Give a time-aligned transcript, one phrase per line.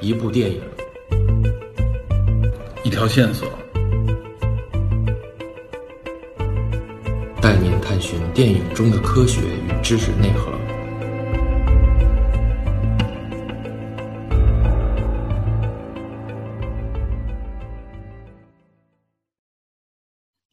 [0.00, 0.62] 一部电影，
[2.84, 3.48] 一条线索，
[7.42, 10.52] 带您探寻电影中的科学与知识内核。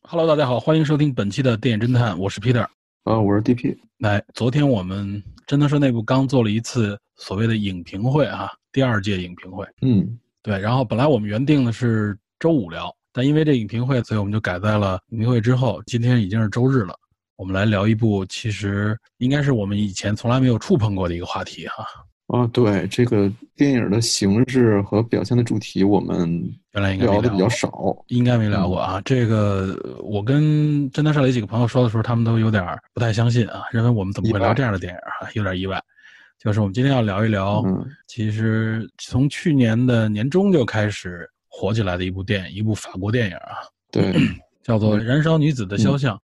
[0.02, 2.66] Hello，大家好，欢迎收听本期的电影侦探，我是 Peter。
[3.04, 3.77] 啊，我是 DP。
[4.00, 9.66] 来，昨天我们侦探社内部刚做了一次所谓的影评会啊，第二届影评会。
[9.82, 15.82] 嗯，对，然后本来我们原定的是周五聊，但因为这影评会，所以我们就改在了影评会之后。
[15.86, 16.94] 今天已经是周日了，
[17.38, 21.86] 我们来聊一部其实应该是我们以前从来没有触碰过的一个话题哈。
[22.28, 27.96] 啊，对，这个电影的形式和表现的主题，我们原来应该聊的比较少。
[28.08, 29.02] 应该没聊过啊。
[29.06, 29.73] 这个
[30.04, 35.82] 我跟侦探社里几个朋友说的时候，他们都有点儿不太相信啊，认为我们怎么会聊这样的电影啊，有点意外。
[36.38, 37.85] 就是我们今天要聊一聊，嗯。
[38.07, 43.58] 其实从去年的年中就开始火起来的一部电影，一部法国电影啊，
[43.92, 44.14] 对，
[44.64, 46.19] 叫做《燃烧女子的肖像》。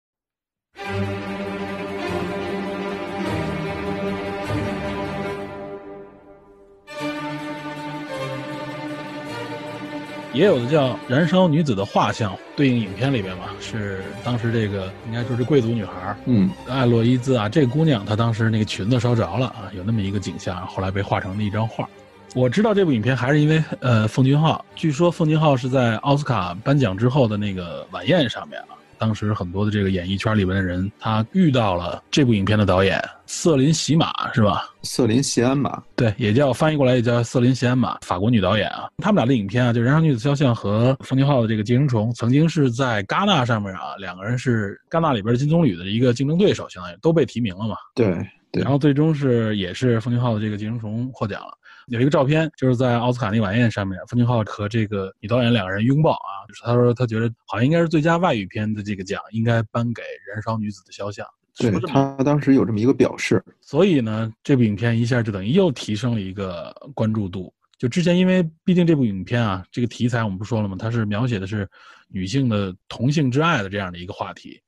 [10.32, 21.88] 也有的叫《燃烧女子的画像》，对应影片里边嘛，是当时这个应该说是贵族女孩嗯艾洛伊兹啊，这姑娘她当时那个裙子烧着了啊，有那么一个景象，后来被画成了一张画。
[22.32, 28.69] 我知道这部影片还是因为呃奉俊昊，据说奉俊昊是在奥斯卡颁奖之后的那个晚宴上面啊，
[29.00, 34.68] 当时很多的这个演艺圈里边的人，他遇到了这部影片的导演瑟琳席玛是吧？
[34.82, 35.82] 瑟琳席安玛。
[35.96, 38.88] 对，也叫翻译过来也叫瑟琳席安玛，法国女导演啊。
[38.98, 47.76] 他们俩的影片啊，就《燃烧女子肖像》和奉俊昊的这个《寄生虫》，曾经是在戛纳上面啊，两个人是戛纳里边金棕榈的一个竞争对手，相当于都被提名了嘛。
[47.94, 48.14] 对
[48.52, 51.56] 对然后最终是也是奉俊昊的这个《寄生虫》获奖了。
[51.86, 60.02] 有一个照片，就是在奥斯卡那晚宴上面，奉俊昊和这个女导演两个人拥抱啊，就是他说他觉得好像应该是最佳外语片的这个奖应该颁给
[60.32, 61.26] 《燃烧女子的肖像》。
[61.58, 63.42] 对他当时有这么一个表示。
[63.60, 67.52] 所以呢，这部影片一下就等于又提升了一个关注度。
[67.76, 70.76] 就之前，因为毕竟这部影片啊，这个题材我们不说了吗？
[70.78, 71.68] 它是描写的是
[72.08, 74.60] 女性的同性之爱的这样的一个话题，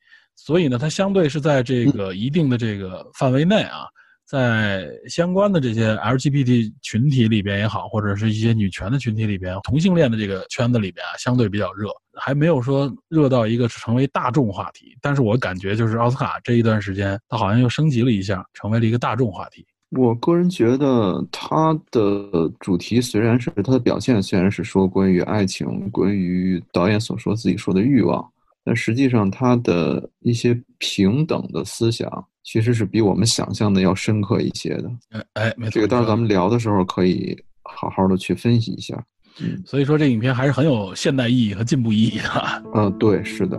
[0.45, 3.87] 所以呢，它相对是在这个一定的这个范围内啊，
[4.27, 14.97] 在相关的这些 LGBT 群体里边也好，或者是一些女权的群体里边，同性恋的这个圈子里边啊，相对比较热，还没有说热到一个成为大众话题。
[15.01, 19.65] 但是我感觉就是奥斯卡这一段时间，它好像又升级了一下，成为了一个大众话题。
[19.91, 28.27] 我个人觉得它的主题虽然是它的表现，虽然是说关于爱情，关于导演所说自己说的欲望，
[28.65, 32.09] 但实际上他的一些平等的思想
[32.45, 34.91] 其实是比我们想象的要深刻一些的。
[35.11, 38.95] 哎哎，没错，这个到时候咱们们聊的时候可以好好的去分析一下。
[39.41, 43.59] 嗯所以说这影片还是很有现代意义和进步意义的啊，嗯，对，是的。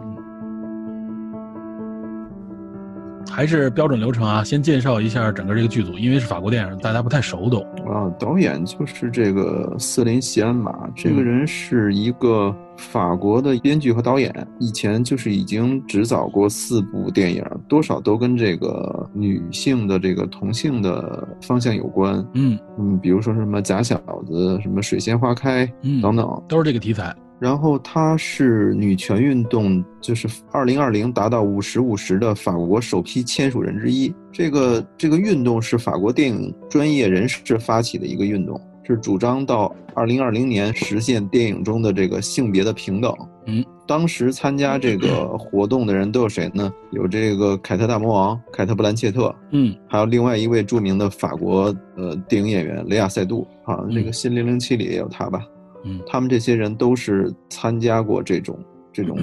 [3.29, 4.43] 还是标准流程啊。
[4.43, 7.63] 先介绍一下整个这个剧组，因为是法国电影，大家不太熟懂。
[7.87, 22.25] 啊，导演就是这个瑟琳·席安玛，这个嗯人是一个法国的编剧和导演，以前就是已经执导过四部电影，多少都跟这个女性的这个同性的方向有关。
[22.33, 23.97] 嗯嗯，比如说什么假小
[24.27, 26.43] 子、什么水仙花开嗯，等等。
[26.47, 27.15] 都是这个题材。
[27.39, 34.13] 然后她是女权运动，就是二零二零达到五十五十的法国首批签署人之一。
[34.31, 43.13] 这个这个运动是法国电影专业人士发起的一个运动，是主张到二零二零年实现电影中的这个性别的平等。
[43.45, 46.73] 嗯，当时参加这个活动的人都有谁呢？
[46.91, 55.45] 有这个凯特大魔王凯特布兰切特，嗯还有另外一位著名的法国呃电影演员雷亚塞杜，好像这个《新零零七》里也有他吧。
[55.83, 56.01] 嗯。
[56.07, 58.57] 他们这些人都是参加过这种
[58.91, 59.17] 这种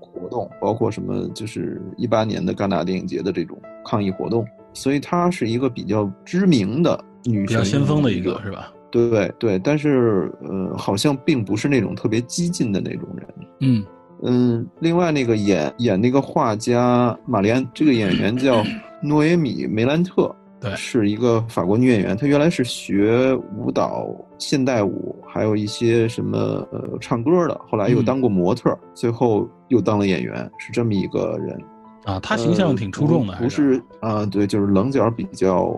[0.00, 8.72] 活动，包括什么就是一八年的戛纳电影节的这种抗议活动，所以她是一个比较知名的女权比较先锋的一个是吧？
[8.90, 13.28] 对对，但是呃，好像并不是那种特别激进的那种人。
[13.60, 13.84] 嗯。
[14.26, 18.64] 嗯，另外那个演演那个画家玛丽安，这个演员叫
[19.02, 20.34] 诺耶米梅兰特，
[20.64, 22.16] 对是一个法国女演员。
[22.16, 24.06] 她原来是学舞蹈、
[24.38, 26.38] 现代舞，还有一些什么
[26.72, 31.60] 呃唱歌的，后来又嗯当过模特，最后又当了演员，是这么一个人。
[32.04, 35.74] 啊，她形象挺出众的，不是啊、对，就是棱角比较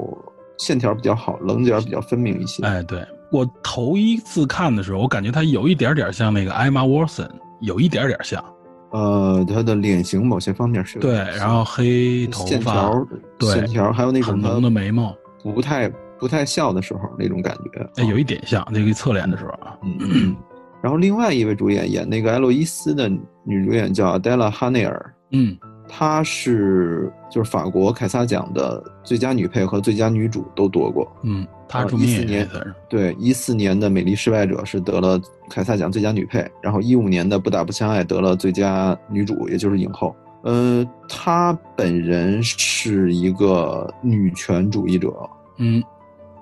[0.58, 2.64] 线条比较好，棱角比较分明一些。
[2.64, 7.28] 哎，对我头一次看的时候，我感觉她有一点点像那个艾玛沃森，
[7.60, 8.44] 有一点点像。
[8.90, 13.06] 呃，他的脸型某些方面是有对然后黑头发线条，
[13.38, 15.88] 对线条，还有那种的眉毛，不太
[16.18, 17.90] 不太笑的时候那种感觉。
[17.96, 19.76] 哎，有一点像那个侧脸的时候啊。
[19.82, 20.34] 嗯。
[20.82, 23.08] 然后另外一位主演演那个艾洛伊斯的
[23.44, 25.14] 女主演叫阿黛拉·哈内尔。
[25.32, 25.56] 嗯。
[25.88, 31.10] 她是就是法国凯撒奖的最佳女配和最佳女主都夺过。
[31.22, 32.48] 嗯，她是一四年
[32.88, 40.14] 对一四年的《美丽失败者》是得了凯撒奖最佳女配，然后一五年的《不打不相爱》得了最佳女主，也就是影后。
[40.42, 45.12] 呃，她本人是一个女权主义者。
[45.58, 45.82] 嗯，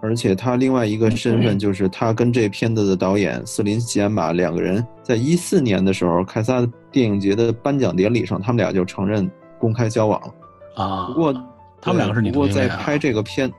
[0.03, 9.29] 而且她另外一个身份就是她跟这片子的导演瑟琳·吉安玛两个人在一四年的时候凯撒电影节的颁奖典礼上，他们俩就承认。
[9.57, 10.35] 公开交往了
[10.75, 11.33] 啊，不过
[11.81, 13.51] 他们两个是你不过在拍这个片，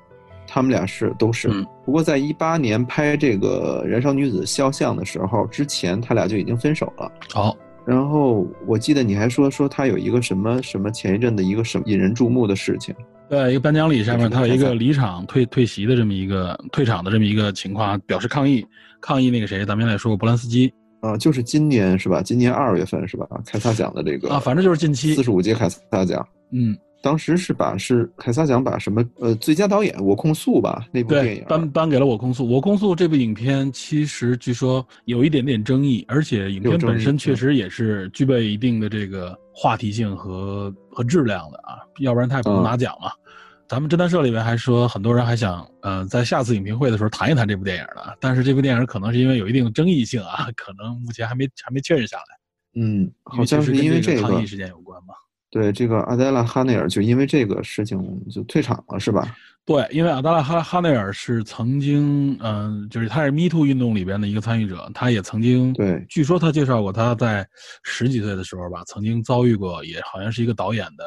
[0.46, 1.50] 他们俩是都是。
[1.84, 7.12] 不过在一八年拍这个《燃烧女子肖像》的时候，之前他俩就已经分手了。
[7.34, 12.94] 好，然后我记得你还说说他有一个什么什么前一阵的一个什么引人注目的事情。
[13.28, 18.64] 对，一个颁奖礼上面，他有一个离场退退席的这么一个退场的这么一个情况，表示抗议
[19.02, 20.72] 抗议那个谁，咱们原来说过波兰斯基。
[21.06, 22.22] 啊，就是今年是吧？
[22.24, 23.28] 今年二月份是吧？
[23.46, 26.28] 凯撒奖的这个啊，反正就是近期四十五届凯撒奖。
[26.52, 32.44] 嗯，当时是把是凯撒奖把什么呃最佳导演《我控诉》吧那部电影颁颁给了《我控诉》。
[32.50, 43.12] 《我控诉》这部影片其实据说有一点点争议，而且影片本身确实也是具备一定的这个话题性和和质量的啊，要不然他也不能拿奖嘛。
[43.68, 48.14] 咱们侦探社里面还说，很多人还想，呃，在下次影评会的时候谈一谈这部电影呢。
[48.20, 52.24] 但是这部电影可能是因为有一定争议性啊，可能目前还没还没确认下来。
[52.80, 55.16] 嗯，好像是因为这个抗议事件有关吧？
[55.50, 59.36] 对，这个阿黛拉·哈内尔就因为这个事情就退场了，是吧？
[59.66, 67.48] 对，因为阿黛拉·哈哈内尔是曾经，嗯，就是他是 Me Too 运动里边的一个参与者，他也曾经，对，据说他介绍过他在
[67.84, 71.04] 十几岁的时候吧，曾经遭遇过，也好像是一个导演的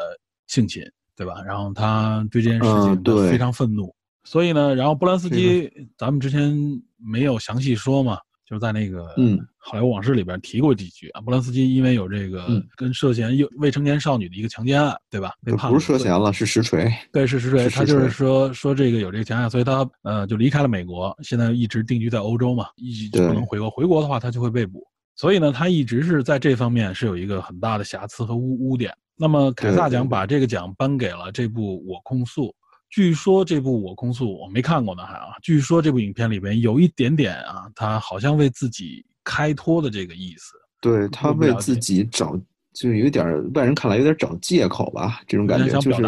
[0.49, 0.83] 性侵。
[1.19, 1.43] 对吧？
[1.44, 3.93] 然后他对这件事情非常愤怒，
[4.23, 6.56] 所以呢，然后波兰斯基，咱们之前
[6.97, 8.17] 没有详细说嘛，
[8.49, 11.20] 就是在那个嗯好莱坞往事里边提过几句啊。
[11.20, 15.32] 波兰斯基因为有这个跟涉嫌幼未成年少女的一个强奸案，对吧？
[15.44, 16.88] 被判不是涉嫌了，是实锤。
[17.12, 17.69] 对，是实锤。
[17.69, 23.69] 他就是说说这个有这个强奸案，所以他呃就离开了美国，现在一直定居在欧洲嘛，一直不能回国。
[23.69, 24.87] 回国的话，他就会被捕。
[25.17, 28.94] 所以呢，他一直是在这方面是有一个很大的瑕疵和污污点。
[29.20, 32.44] 那么凯撒奖把这个奖颁给了这部《我控诉》，
[32.88, 40.55] 据说这部《我控诉》我没看过呢，还啊，据说这部影片里边有一点点啊，他好像为自己开脱的这个意思。
[40.81, 42.38] 对他为自己找，
[42.73, 46.00] 就有点外人看来有点找借口吧，这种感觉就是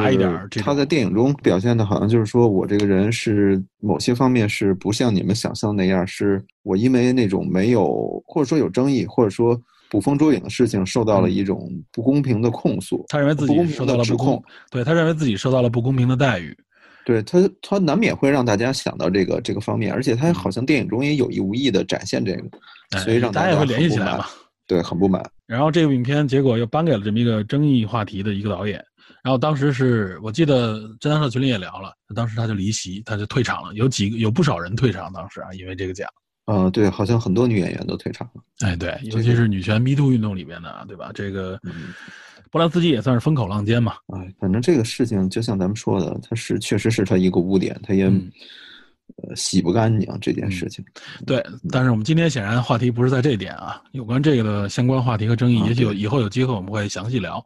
[0.63, 9.61] 他在电影中表现的好像就是说我这个人是某些方面是不像你们想象那样，是我因为那种没有或者说有争议，或者说。
[9.91, 16.57] 捕风捉影的事情受到了一种不公平的控诉，他认为自己受到了不公，对他认为自己受到了不公平的待遇，
[17.05, 24.27] 对他他难免会让大家想到这个这个方面，而且他好像电影中也有意无意的展现这个，所以让大家也会联系起来嘛，
[24.67, 25.29] 对，很不满。
[25.47, 28.81] 然后这个影片结果又颁给了这么一个争议话题的一个导演，
[29.25, 36.09] 然后当时是我记得侦探社群里也聊了，当时他就离席，他就退场了，有几个有不少人退场，当时啊，因为这个奖。
[36.47, 38.43] 啊，对，好像很多女演员都退场了。
[38.67, 41.13] 哎，对，尤其是女权 Me Too 运动里边的，对吧？
[41.15, 41.61] 这个
[42.51, 43.95] 波兰斯基也算是风口浪尖嘛。
[44.09, 50.85] 哎，反正这个事情就像咱们说的，他是确实是他一个污点，他也呃洗不干净这件事情。
[51.25, 57.45] 对，但是我们今天显然话题不是在这点啊，有关这个的相关话题和争议，也许有以后有机会我们会详细聊。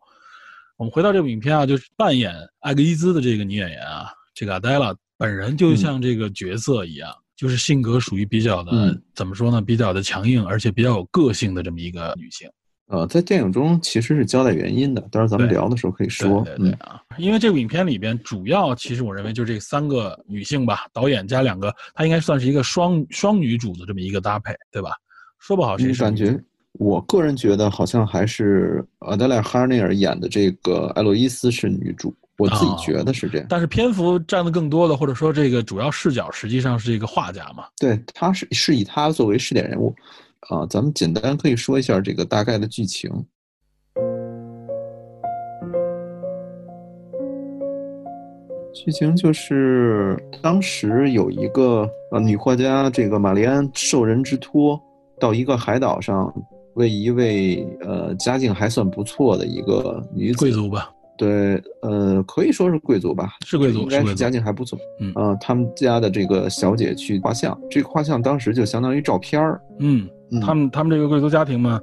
[0.78, 7.14] 我们回到这部影片啊，就是扮演艾格伊兹的这个女演员啊，这个阿黛拉本人就像这个角色一样。
[7.36, 9.60] 就是性格属于比较的，怎么说呢？
[9.60, 12.48] 比较的强硬，而且比较有个性的这么一个女性。
[12.86, 16.42] 呃，在电影中其实是交代原因的，到时候咱们聊的时候可以说。
[16.44, 24.90] 对对啊，因为这部影片里边主要其实我认为就这三个女性吧，导演加两个，她应该算是一个双双女主的这么一个搭配，对吧？
[25.38, 26.02] 说不好谁是。
[26.02, 26.38] 感觉，
[26.72, 32.14] 我个人觉得好像还是阿德莱·哈内尔演的这个艾洛伊斯是女主。
[32.36, 37.64] 我自己觉得是这样，但是篇幅占的更多的，或者说这个主要视角实际上是一个画家嘛？
[37.78, 39.94] 对，他是是以他作为试点人物，
[40.48, 43.10] 啊，咱们简单可以说一下这个大概的剧情。
[48.74, 54.78] 剧情就是当时有一个呃女画家，这个玛丽安受人之托，
[55.20, 56.34] 到一个海岛上，
[56.74, 60.90] 为一位呃家境还算不错的一个女子贵族吧。
[61.16, 64.78] 对，呃，可以说是贵族吧，是贵族，应该是家境还不错。
[65.00, 69.60] 嗯，啊，他们家的这个小姐去画像，这个画像当时就相当于照片儿。
[69.78, 70.08] 嗯，
[70.40, 71.80] 他们他们这个贵族家庭嘛，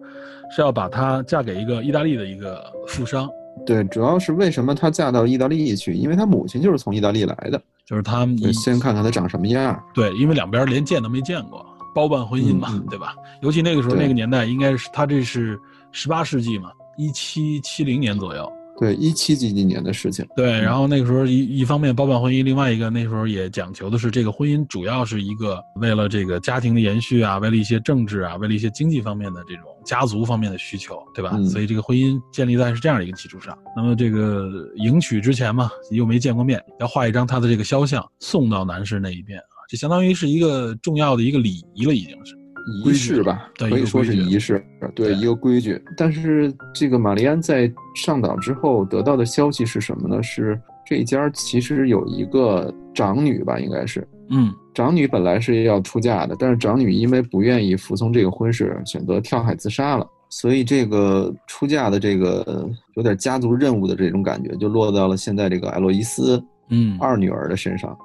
[0.55, 3.29] 是要把她嫁给一个意大利的一个富商。
[3.65, 5.93] 对，主要是为什么她嫁到意大利去？
[5.93, 7.61] 因为她母亲就是从意大利来的。
[7.85, 9.81] 就是他们先看看她长什么样。
[9.93, 13.15] 对，因为两边连见都没见过，包办婚姻嘛，对吧？
[13.41, 15.59] 尤其那个时候那个年代，应该是她这是
[15.91, 18.51] 十八世纪嘛，一七七零年左右。
[18.81, 20.27] 对，一七几几年的事情。
[20.35, 31.29] 对，嗯然后那个时候一一方面包办婚姻，另外一个那时候也讲求的是这个婚姻主要是一个为了这个家庭的延续啊，为了一些政治啊，为了一些经济方面的这种家族方面的需求，对吧？
[31.35, 33.55] 嗯所以这个婚姻建立在是这样的一个基础上。
[33.75, 42.40] 那么这个迎娶之前嘛，又没见过面，要画一张他的这个肖像送到男士那一边啊，这相当于是一个重要的一个礼仪了，已经是。
[42.65, 44.63] 仪式吧，可以说是仪式，
[44.95, 45.81] 对对一个规矩。
[45.95, 50.21] 但是这个玛丽安在上岛之后得到的消息是什么呢？
[50.23, 60.07] 是这一家其实有一个长女吧，应该是嗯长女本来是要出嫁的，但是长女因为不愿意服从这个婚事，选择跳海自杀了。
[60.29, 67.97] 所以这个出嫁的这个有点家族任务的这种感觉，就落到了现在这个艾洛伊斯嗯，二女儿的身上。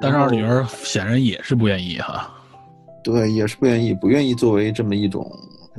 [0.00, 2.32] 但是二女儿显然也是不愿意哈，
[3.04, 5.30] 对也是不愿意，不愿意作为这么一种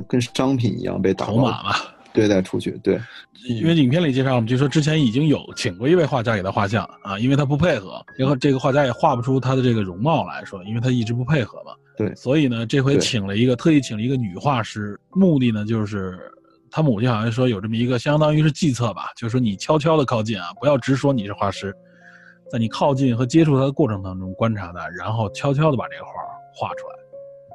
[0.08, 1.74] 跟商品一样被打包筹码嘛。
[2.12, 2.70] 对待出去。
[2.82, 3.00] 对，
[3.48, 11.72] 因为影片里介绍，我们就说之前已经有请过一位画家给他画像啊，因为他不配合，然后这个画家也画不出他的这个容貌来说，因为他一直不配合嘛。
[11.96, 16.16] 对所以呢，这回请了一个特意请了一个女画师，目的呢就是
[16.70, 21.74] 他母亲好像说有这么一个相当于是计策吧，就是说你悄悄的靠近啊，不要直说你是画师，
[22.48, 26.12] 在你靠近和接触他的过程当中观察他，然后悄悄的把这个画
[26.54, 26.94] 画出来。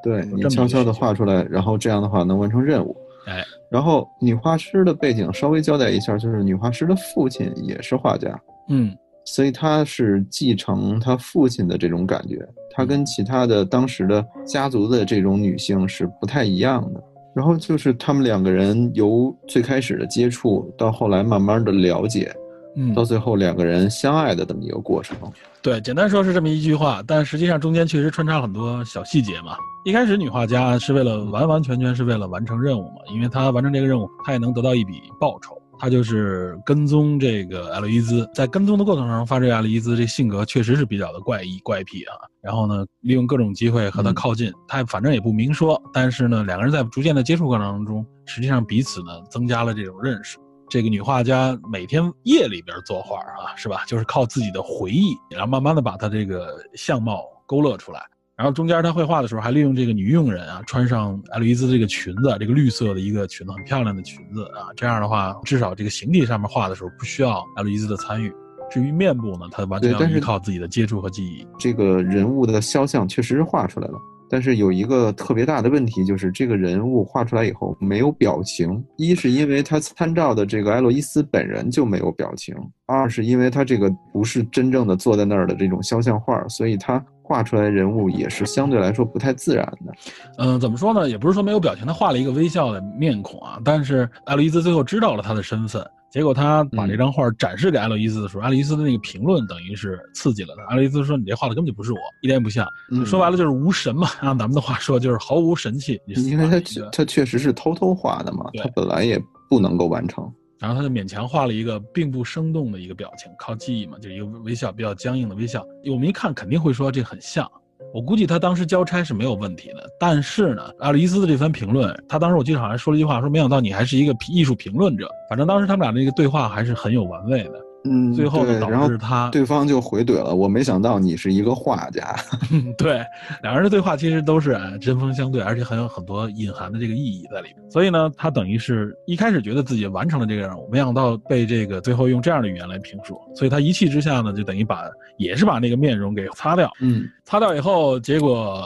[0.03, 2.95] 对你悄悄的画出来，然后这样的话能完成任务。
[3.27, 8.39] 哎，然后女画师的背景稍微交代一下，就是女画师的父亲也是画家，
[8.69, 12.39] 嗯所以她是继承她父亲的这种感觉，
[12.71, 17.03] 她跟其他的当时的家族的这种女性是不太一样的。
[17.35, 22.33] 然后就是他们两个人由最开始的接触，到后来慢慢的了解，
[22.75, 25.15] 嗯到，最后两个人相爱的这么一个过程。
[25.61, 29.55] 对，简单说是这么一句话，但实际上中间确实穿插很多小细节嘛。
[29.89, 35.59] 一开始女画家是为了完完全全是为了完成任务嘛，因为她完成这个任务，她也能得到一笔报酬。
[35.79, 42.13] 她就是跟踪这个艾洛伊兹，在跟踪的过程中发现艾洛伊兹这性格确实是比较的怪异怪癖啊。
[42.39, 50.37] 然后呢，利用各种机会和他嗯靠近，他反正也不明说，但是呢，两个人在逐渐的接触过程当中，实际上彼此呢增加了这种认识。
[50.69, 53.85] 这个女画家每天夜里边作画啊，是吧？
[53.87, 57.99] 就是靠自己的回忆，然后慢慢的把她这个相貌勾勒出来。
[58.39, 64.71] 然后中间他绘画的时候，还利用这个女佣人啊，穿上艾洛伊兹这个裙子，这个绿色的一个裙子，很漂亮的裙子啊。
[64.77, 68.31] 这样的话，至少这个形体上面画的时候不需要艾洛伊兹的参与。
[68.71, 71.45] 至于面部呢，他完全是依靠自己的接触和记忆。
[71.57, 73.95] 这个人物的肖像确实是画出来了，
[74.29, 78.81] 但是有一个特别大的问题，就是这个人物画出来以后没有表情。
[78.95, 82.55] 一是因为他参照的这个爱洛伊斯本人就没有表情，
[82.85, 89.93] 二是因为他这个不是真正的坐在那儿的这种肖像画，所以他画出来的人物也是相对来说不太自然的。
[90.39, 91.07] 嗯，怎么说呢？
[91.07, 93.59] 也不是说没有表情，他画了一个微笑的面孔啊。
[93.63, 100.63] 但是艾洛伊兹最后知道了他的身份，结果他把这张画展示给艾洛伊兹的时候，艾洛伊兹的那个评论等于是刺激了他。
[100.71, 102.67] 艾洛伊兹说：“你这画的根本就不是我，一点也不像。
[102.89, 106.01] 嗯说白了就是无神嘛，按咱们的话说就是毫无神气。
[106.07, 110.27] 因为他他确实是偷偷画的嘛，他本来也不能够完成。
[110.59, 115.65] 然后他就勉强画了一个并不生动的一个表情，靠记忆嘛，就一个微笑，比较僵硬的微笑。
[115.89, 117.49] 我们一看肯定会说这很像。
[117.93, 125.09] 我估计他当时交差是没有问题的，但是呢，阿里伊斯的这番评论，他当时我记得好像说了一句话，说没想到你还是一个艺术评论者。
[125.29, 127.53] 反正当时他们俩那个对话还是很有玩味的。
[127.85, 132.13] 嗯，最后呢，导致他对方就回怼了，我没想到你是一个画家。
[132.77, 133.01] 对，
[133.41, 137.71] 两个人的对话其实都是呃针锋相对，而且还有很多隐含的这个意义在里面。
[137.71, 144.83] 所以呢，他等于是一开始觉得自己完成了这个任务，没想到被这个最后用这样的语言来评述，所以他一气之下呢，就等于把
[145.17, 146.69] 也是把那个面容给擦掉。
[146.81, 148.61] 嗯，擦掉以后，结果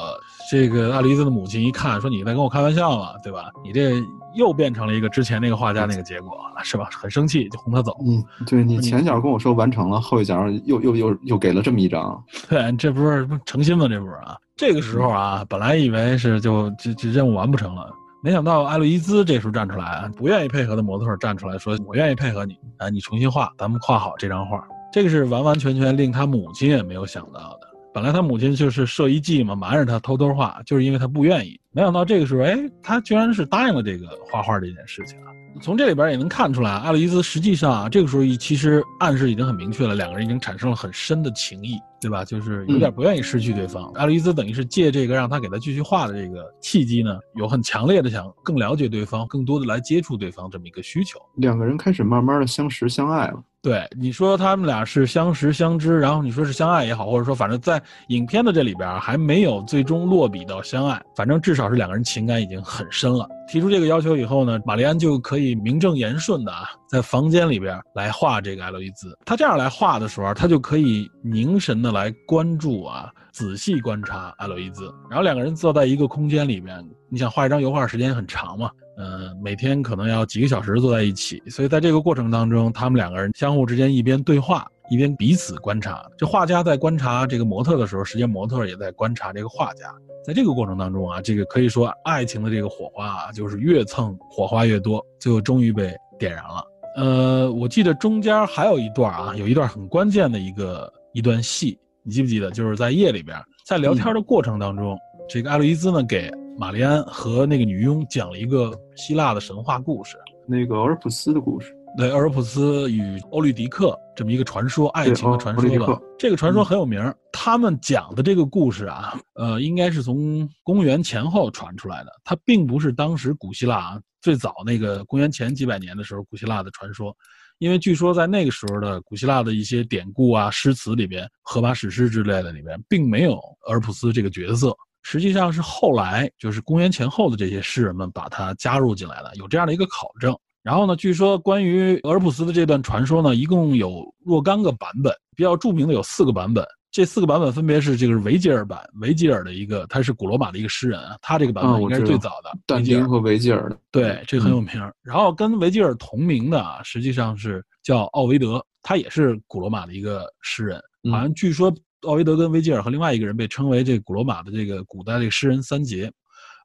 [0.54, 3.50] 这个爱丽丝的母亲一看，说你在跟我开玩笑嘛，对吧？
[3.64, 4.00] 你这
[4.36, 6.88] 又变成了一个之前那个画家那个结果，是吧？
[6.92, 7.98] 很生气，就轰他走。
[8.06, 12.24] 嗯，对你你前脚跟我说完成了，后一脚又又又又给了这么一张。
[12.48, 13.88] 对，这不是诚心吗？
[13.88, 14.38] 这不是啊？
[14.56, 17.90] 这个时候啊，本来以为是就这这任务完不成了，
[18.24, 27.63] 没想到爱洛伊兹这时候站出来，不愿意配合的模特儿站出来说：“我愿意配合你，啊，你重新画，咱们画好这张画。”这个是完完全全令他母亲也没有想到的。
[27.94, 31.60] 本来他母亲就是设一计嘛，瞒着他偷偷画，就是因为他不愿意。
[31.72, 35.32] 没想到这个时候，哎，他居然是答应了这个画画这件事情啊。
[35.62, 42.24] 从这里边也能看出来，爱丽丝实际上啊，这个时候其实暗示已经很明确了，两个人已经产生了很深的情谊，对吧？
[42.24, 43.92] 就是有点不愿意失去对方。
[43.96, 51.20] 艾洛伊兹等于是借这个让他给他继续画的这个契机呢，有很强烈的想更了解对方，更多的来接触对方这么一个需求。
[51.36, 53.44] 两个人开始慢慢的相识相爱了。
[53.62, 63.26] 对，你说他们俩是相识相知，然后你说是相爱也好，或者说反正在影片的这里边还没有最终落笔到相爱，反正至少是两个人情感已经很深了。
[63.48, 69.18] 提出这个要求以后呢，玛丽安就可以名正言顺的啊，在房间里边来画这个艾洛伊兹。
[69.26, 74.94] 他这样来画的时候，他就可以凝神的来关注啊，仔细观察艾洛伊兹。
[75.10, 78.70] 然后两个人坐在一个空间里边，你想画一张油画时间很长嘛？
[78.98, 86.06] 嗯，每天可能要几个小时坐在一起，所以在这个过程当中，他们两个人相互之间一边对话，一边彼此观察。
[86.18, 89.86] 这画家在观察这个模特的时候，实际上模特也在观察这个画家。
[90.24, 96.64] 在这个过程当中啊，这个可以说爱情的这个火花啊，就是越蹭火花越多，最后终于被点燃了。
[96.96, 102.52] 呃，我记得中间还有一段啊，有一段很关键的一个一段戏，你记不记得？
[102.52, 104.98] 就是在夜里边，在聊天的过程当中，
[105.30, 106.32] 这个艾洛伊兹呢给。
[106.56, 110.18] 玛丽安和那个女佣讲了一个希腊的神话故事，
[110.48, 111.76] 那个俄尔普斯的故事。
[111.98, 116.00] 对，俄尔普斯与欧律狄克这么一个传说，爱情的传说吧。
[116.16, 117.12] 这个传说很有名。
[117.32, 122.12] 他们讲的这个故事啊，呃，应该是从公元前后传出来的。
[122.24, 127.18] 它并不是当时古希腊啊最早那个公元前几百年的时候古希腊的传说，
[127.64, 133.36] 因为据说在那个时候的古希腊的一些典故啊、诗词里边，荷马史诗之类的里边，并没有
[133.68, 134.76] 俄尔普斯这个角色。
[135.02, 140.38] 实际上是后来，就是公元前后的这些诗人们把它加入进来了，有这样的一个考证。
[140.62, 146.66] 然后呢，据说关于俄尔普斯的这段传说呢，一共有若干个版本，比较著名的有四个版本。
[146.94, 152.58] 这四个版本分别是这个是维吉尔版，维吉尔的一个，他是古罗马的一个诗人啊，他这个版本应该是最早的。
[152.66, 154.74] 但丁和维吉尔的，对，这个很有名。
[155.02, 160.82] 然后跟维吉尔同名的啊，实际上是叫奥维德，他也是古罗马的一个诗人，
[161.12, 161.76] 好像据说。
[162.06, 166.12] 奥维德跟维吉尔和另外一个人被称为这古罗马的这个古代这个诗人三杰，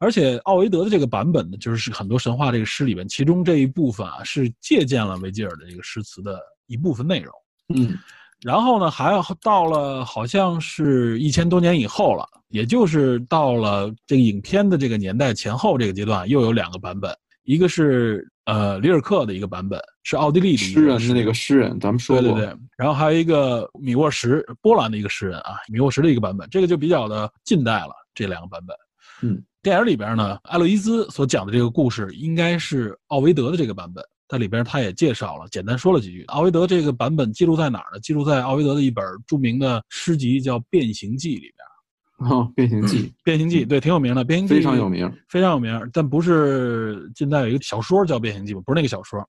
[0.01, 7.33] 而且奥维德的这个版本呢，就是很多神话这个诗里边，其中这一部分啊是借鉴了维吉尔的这个诗词的一部分内容。
[7.73, 7.97] 嗯，
[8.43, 18.29] 然后呢，还要到了好像是一千多年以后了，也就是到了这个影片的这个年代前后这个阶段，又有两个版本，一个是。
[18.49, 22.23] 呃，里尔克的一个版本是奥地利的诗人是那个诗人，咱们说过。
[22.23, 22.57] 对对对。
[22.79, 27.93] 然后还有一个米沃什，波兰的一个诗人啊，米沃什的一个版本，这个就比较的近代了。
[28.15, 28.75] 这两个版本，
[29.21, 36.23] 嗯，电影里边呢，艾洛伊兹所讲的这个故事应该是奥维德的这个版本，在里边他也介绍了，简单说了几句。
[36.25, 38.01] 奥维德这个版本记录在哪儿呢？
[38.01, 42.31] 记录在奥维德的一本著名的诗集叫《变形记》里边。
[42.31, 44.25] 哦，变形记，变形记，对，挺有名的。
[44.25, 45.91] 变形记非常有名，非常有名。
[45.93, 49.25] 但不是近代有一个小说叫《变形记》不是那个小说，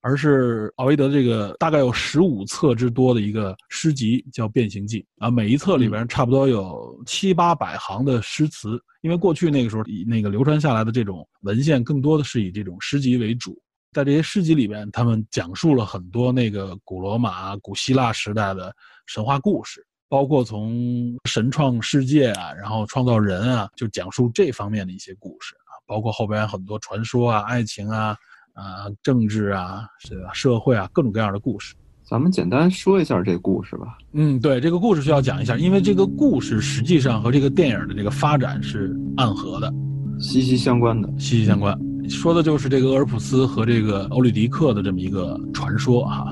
[0.00, 5.30] 而是奥维德这个大概有十五册之多的一个诗集叫《变形记》啊。
[5.30, 13.54] 每一册里边差不多有七八百行的诗词，因为过去那个时候以那个流传下来的这种文献更多的是以这种诗集为主，
[13.94, 18.74] 在这些诗集里边，他们讲述了很多那个古罗马、古希腊时代的
[19.06, 19.80] 神话故事。
[20.06, 28.16] 包括从神创世界啊，然后创造人啊，就讲述这方面的一些故事啊，包括后边很多传说啊、爱情啊、
[28.52, 30.32] 啊政治啊、是吧？
[30.32, 31.74] 社会啊，各种各样的故事。
[32.04, 33.98] 咱们简单说一下这个故事吧。
[34.12, 39.72] 嗯，对，这个故事需要讲一下，因为这个故事实际上和这个电影的这个发展是暗合的，
[40.20, 41.76] 息息相关的，息息相关。
[42.08, 46.26] 说的就是这个俄尔普斯和这个欧律狄克的这么一个传说哈。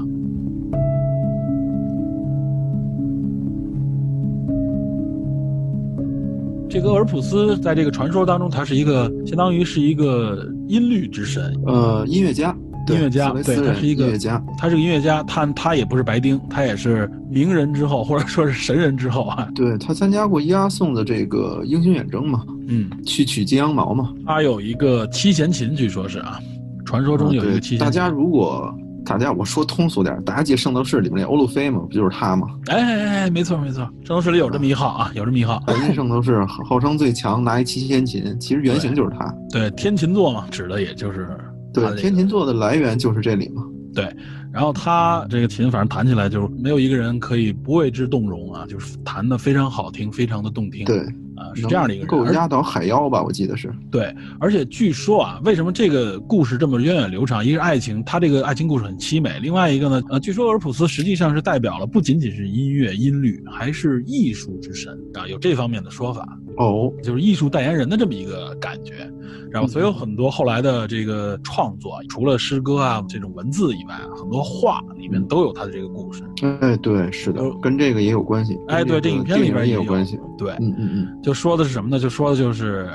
[6.68, 12.56] 这个俄尔普斯在这个传说当中，他是一个相当于是一个音律之神，呃，音乐家，
[12.88, 19.48] 音乐家，对，他是一个音乐家，他是个音乐家，他他也不是白丁，他也是名人之后， 或者说是神人之后啊。
[19.54, 24.12] 对他参加过押送的这个英雄远征嘛，嗯，去取金羊毛嘛。
[24.26, 26.38] 他有一个七弦琴，据说是啊，
[26.84, 27.78] 传说中有一个七弦琴。
[27.78, 28.74] 大家如果。
[29.04, 31.80] 大家我说通俗点，大家记《圣斗士》里面那欧路飞嘛？
[31.80, 32.46] 不就是他吗？
[32.68, 35.60] 哎哎哎，没错没错，《圣斗士》里有这么一号啊，有这么一号。
[35.66, 39.34] 本圣斗士 号称最强，拿一七弦琴，其实原型就是他。
[39.50, 41.36] 对，天琴座嘛，指的也就是
[41.72, 43.64] 对天琴座的来源就是这里嘛。
[43.94, 44.04] 对，
[44.52, 50.84] 然后他这个琴反正弹起来就是没有一个人可以不为之动容啊，就是弹的非常好听，非常的动听。
[50.84, 50.98] 对。
[51.34, 53.22] 啊是这样的一个够压倒海妖吧？
[53.22, 57.44] 我记得是对，而且据说啊，为什么这个故事这么源远流长？
[57.44, 69.10] 一个爱情，他这个爱情故事很凄美；另外一个呢，呃，据说俄尔普斯实际上是代表了不仅仅是音乐音律，还是艺术之神啊，有这方面的说法哦，就是艺术代言人的这么一个感觉。
[69.50, 76.22] 然后，所以有很多后来的这个创作，除了诗歌啊这种文字以外，很多画里面都有他的这个故事。
[76.61, 78.59] 哎，对，是的，跟这个也有关系。
[78.68, 80.18] 哎，对，这影片里边也有关系。
[80.37, 81.98] 对，嗯嗯嗯，就说的是什么呢？
[81.98, 82.90] 就说的就是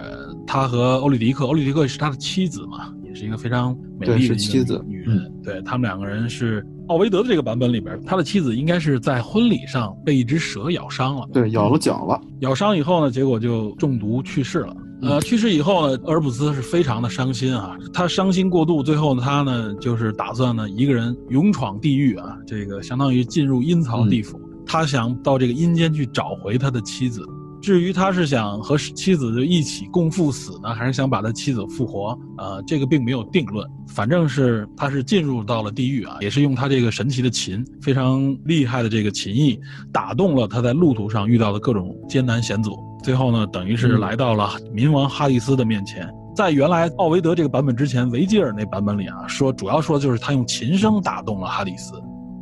[0.46, 5.32] 他和欧律狄克，欧律狄克是他的妻子嘛，也是一个非常美丽的妻子女人。
[5.44, 12.20] 对他们两个人是奥维德的这个版本里边，他的妻子应该是在婚礼上被一只蛇咬伤了，对，咬了脚了。
[12.42, 14.76] 咬伤以后呢，结果就中毒去世了。
[15.02, 27.24] 呃，去世以后呢，俄尔普斯是非常的伤心啊，他伤心过度，最后呢，他呢就是打算呢一个人勇闯地狱啊，这个相当于进入阴曹地府，他想到这个阴间去找回他的妻子。
[27.62, 32.17] 至于他是想和妻子就一起共赴死呢，还是想把他妻子复活？
[32.38, 33.67] 呃，这个并没有定论。
[33.88, 39.60] 反正是他是进入到了地狱啊，也是用他这个神奇的琴，非常厉害的这个琴艺，
[39.91, 42.78] 打动了他在路途上遇到的各种艰难险阻。
[43.04, 46.08] 最后呢，等于是来到了冥王哈迪斯的面前。
[46.36, 51.93] 在原来奥维德这个版本之前，维吉尔那版本里啊，说主要说就是他用琴声打动了哈迪斯。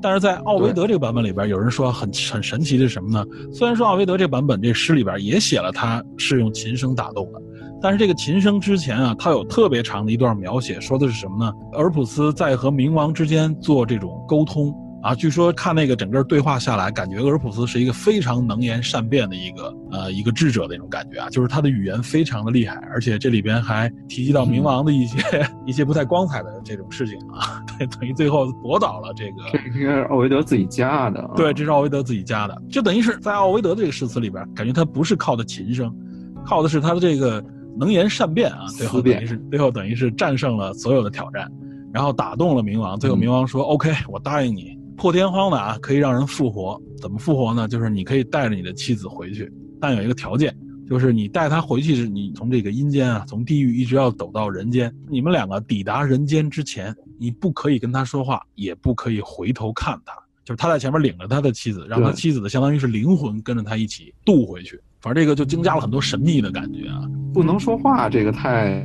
[0.01, 3.25] 但是在奥维德这个版本里边，有人说很很神奇的是什么呢？
[3.51, 7.41] 虽然说奥维德这版本这诗里边也写了他是用琴声打动的，
[7.81, 11.51] 但是这个琴声之前啊，他有特别长的一段描写，说的是什么呢？
[11.73, 14.73] 俄尔普斯在和冥王之间做这种沟通。
[15.05, 25.19] 啊，据说看那个整个对话下来，感觉俄尔普斯是一个非常能言善辩的一个呃一个智者那种感觉啊，就是他的语言非常的厉害，而且这里边还提及到冥王的一些
[25.63, 29.43] 一些不太光彩的这种事情啊，对，等于最后驳倒了这个。
[29.51, 31.29] 这应该是奥维德自己加的。
[31.35, 35.95] 对，这是奥维德自己加的，就等于是在奥维德这个诗词里边，感觉他不是靠的琴声，
[36.43, 37.45] 靠的是他的这个
[37.77, 41.47] 能言善辩啊，最后等于是最后等于是战胜了所有的挑战，
[41.93, 44.74] 然后打动了冥王，最后冥王说 OK，我答应你。
[44.97, 46.81] 破天荒的啊，可以让人复活。
[47.01, 47.67] 怎么复活呢？
[47.67, 50.55] 就是你可以带着你的妻子回去，但有一个条件，
[50.89, 54.93] 就是你带她回去是，你从这个阴间啊，从地狱一直要走到人间。
[55.07, 60.13] 你们两个抵达人间之前，你不可以跟他说话，也不可以回头看他。
[60.43, 64.79] 就是他在前面领着他的妻子，让他妻子的相当于是灵魂跟着他一起渡回去。
[65.01, 67.01] 反正这个就增加了很多神秘的感觉啊。
[67.33, 68.81] 不能说话，这个太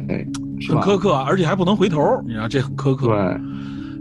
[0.68, 3.08] 很苛刻，而且还不能回头，你知道这很苛刻。
[3.08, 3.40] 对。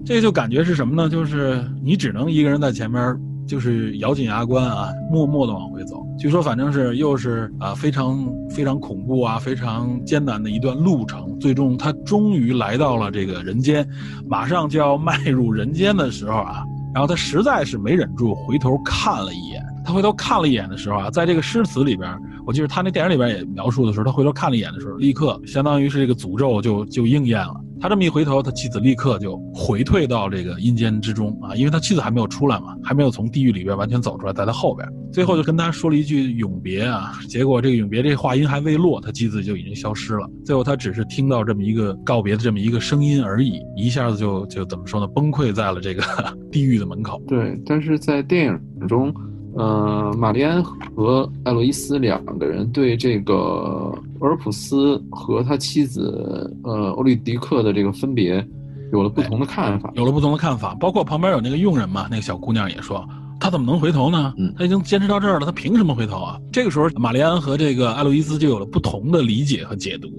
[0.05, 1.07] 这就感觉是什么呢？
[1.07, 3.15] 就是你只能一个人在前面，
[3.47, 6.03] 就是咬紧牙关啊，默默的往回走。
[6.17, 11.37] 据说反正是又是啊非常非常恐怖啊，非常艰难的一段路程。
[11.39, 13.87] 最终他终于来到了这个人间，
[14.27, 19.63] 马上就要迈入人间的时候啊，然后他实在是没忍住回头看了一眼。
[19.85, 22.13] 他回头看了一眼的时候啊，在这个诗词里边，
[22.45, 27.55] 我记得他那电影里边也描述的时候，他回头看了一眼的时候，立刻相当于是这个诅咒就就应验了。
[27.81, 34.87] 他这么一回头，他妻子立刻就回退到这个阴间之中啊，因为他妻子还没有出来嘛，还没有从地狱里边完全走出来，在他后边。
[35.11, 40.29] 最后就跟他说了一句永别啊，结果这个永别这话音还未落，他妻子就已经消失了。
[40.45, 46.03] 最后他只是听到这么一个告别的这么一个声音而已，一下子就就怎么说呢，崩溃在了这个
[46.51, 47.21] 地狱的门口。
[47.27, 49.13] 对，但是在电影中。
[49.55, 58.45] 呃，玛丽安和艾洛伊斯两个人对这个俄尔普斯和他妻子呃欧利迪克的这个分别
[58.91, 60.75] 有了不同的看法，有了不同的看法。
[60.75, 63.07] 包括旁边有那个佣人嘛，那个小姑娘也说，
[63.39, 64.33] 他怎么能回头呢？
[64.37, 66.39] 嗯，他已经坚持到这儿了，他凭什么回头啊？
[66.51, 70.09] 这个时候，玛丽安和这个艾洛伊斯就有了不同的理解和解读。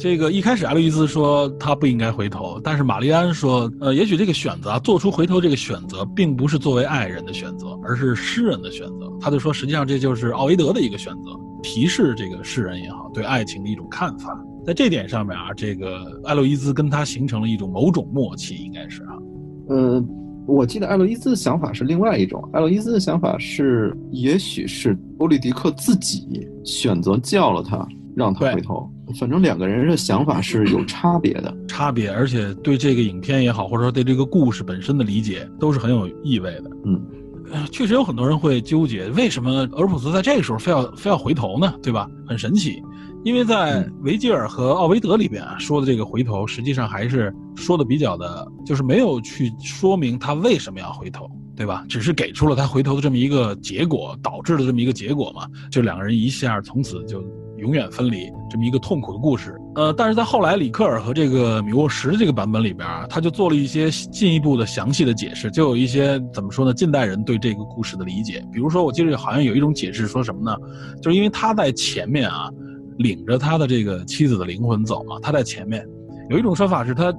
[0.00, 9.12] 这个一开始，艾洛伊斯说他不应该回头，但是玛丽安说，呃，也许这个选择啊，做出回头这个选择，并不是作为爱人的选择，而是诗人的选择。
[9.20, 14.38] 他就说，实际上这就是奥维德的一个选择，提示这个世人也好，对爱情的一种看法。
[14.64, 19.16] 在这点上面啊，这个艾洛伊兹跟他形成了一种某种默契，应该是啊。
[19.68, 20.04] 呃，
[20.46, 27.86] 我记得艾洛伊兹的想法是另外一种，艾洛伊兹的想法是，也许是欧利迪克自己选择叫了他。
[28.14, 28.86] 让他回头，
[29.18, 36.70] 反正两个人的想法是有差别的，差别，而且对这个影片也好，或者说对这个故事本身的理解都是很有意味的。
[36.84, 37.02] 嗯，
[37.70, 41.74] 确实有很多人会纠结，为什么俄尔普斯在这个时候非要非要回头呢？
[41.82, 42.08] 对吧？
[42.26, 42.82] 很神奇，
[43.24, 51.84] 因为在维吉尔和奥维德里边啊说的这个回头，实际上还是说的比较的，就是没有去说明他为什么要回头，对吧？
[51.88, 57.22] 只是给出了他回头的这么一个结果，导致了这么一个结果嘛，就两个人一下从此就。
[57.62, 66.74] 永远分离这么一个痛苦的故事，呃，但是在后来里克尔和这个米沃什这个版本里边，他就做了一些进一步的详细的解释，就有一些怎么说呢？
[66.74, 70.56] 近代人对这个故事的理解，比如说，我记得好像有一种解释说什么呢？
[71.00, 72.50] 就是因为他在前面啊，
[72.98, 75.86] 领着他的这个妻子的灵魂走嘛，他在前面。
[76.30, 77.14] 有一种说法是他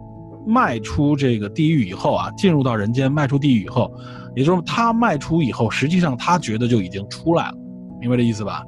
[0.46, 3.90] 迈出这个地狱以后啊，进入到人间，迈出地狱以后，
[4.36, 7.58] 也就是他迈出以后，实际上他觉得就已经出来了，
[8.02, 8.62] 明白这意思吧？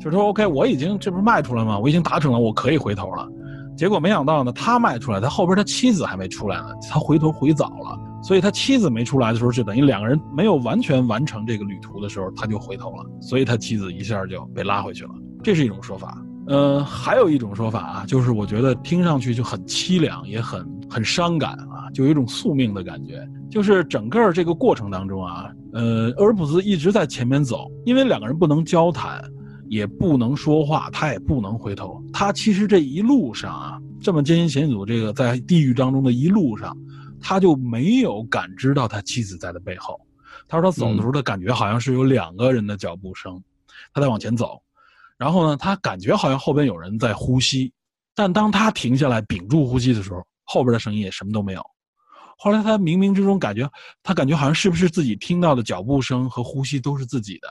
[0.00, 1.78] 就是说，OK，我已经这不是卖出来吗？
[1.78, 3.28] 我已经达成了，我可以回头了。
[3.76, 7.98] 结果没想到呢，他卖出来，他后边他妻子还没出来呢，他回头回早了。
[8.20, 13.06] 所以他妻子没出来的时候，就等于两个人没有完全完成这个旅途的时候，他就回头了。
[13.20, 15.10] 所以他妻子一下就被拉回去了。
[15.42, 16.20] 这是一种说法。
[16.48, 23.24] 呃，还有一种说法啊，就是我觉得听上去就很凄凉，也很很伤感啊，就有一种宿命的感觉。
[23.50, 29.22] 就是整个这个过程当中啊，呃，俄尔普斯一直在前面走，因为两个人不能交谈，
[29.68, 32.02] 也不能说话，他也不能回头。
[32.12, 36.76] 他其实这一路上啊，这么艰辛险阻，这个在地狱当中的一路上，
[37.20, 40.00] 他就没有感知到他妻子在的背后。
[40.46, 43.42] 他说他走的时候，他感觉好像是有两个人的脚步声，
[43.92, 44.62] 他在往前走，
[45.16, 47.72] 然后呢，他感觉好像后边有人在呼吸，
[48.14, 51.62] 但当他停下来屏住呼吸的时候，后边的声音也什么都没有。
[52.38, 53.68] 后来他冥冥之中感觉，
[54.02, 57.48] 他感觉好像是不是自己听到的脚步声和呼吸都是自己的，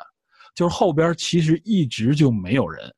[0.57, 2.91] 就是后边其实一直就没有人，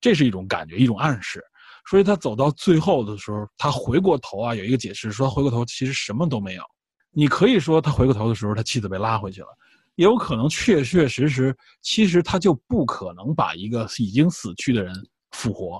[0.00, 1.40] 这是一种感觉，一种暗示。
[1.88, 6.62] 所以他走到最后的时候，他回过头啊，有一个解释说回过头其实什么都没有。
[7.12, 9.46] 你可以说他回过头的时候，他妻子被拉回去了，
[9.94, 14.92] 也有可能确确实实，其实他就不可能把一个已经死去的人
[15.30, 15.78] 复活。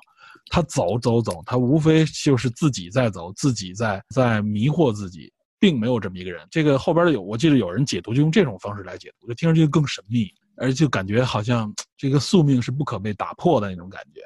[0.48, 6.46] 他走走走，他无非就是自己在走，自己在在迷惑自己，并没有这么一个人。
[6.52, 14.20] 这个后边的有，我记得有人解读就用这种方式来解读，就听上去更神秘，而就感觉好像这个宿命是不可被打破的那种感觉。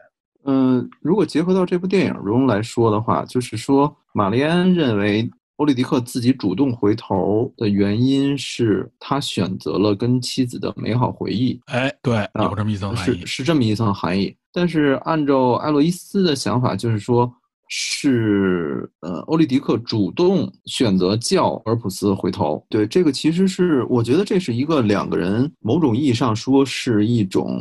[0.44, 11.60] 嗯，如果结合到这部电影中来说的话，就是说玛丽安认为欧利迪克自己主动回头的原因是他选择了跟妻子的美好回忆。
[11.66, 14.34] 哎，对，有这么一层含义，是是这么一层含义。
[14.52, 17.30] 但是按照艾洛伊斯的想法，就是说，
[17.72, 22.62] 是呃，欧利迪克主动选择叫尔普斯回头。
[22.68, 27.58] 对，这个其实是我觉得这是一个两个人某种意义上说是一种，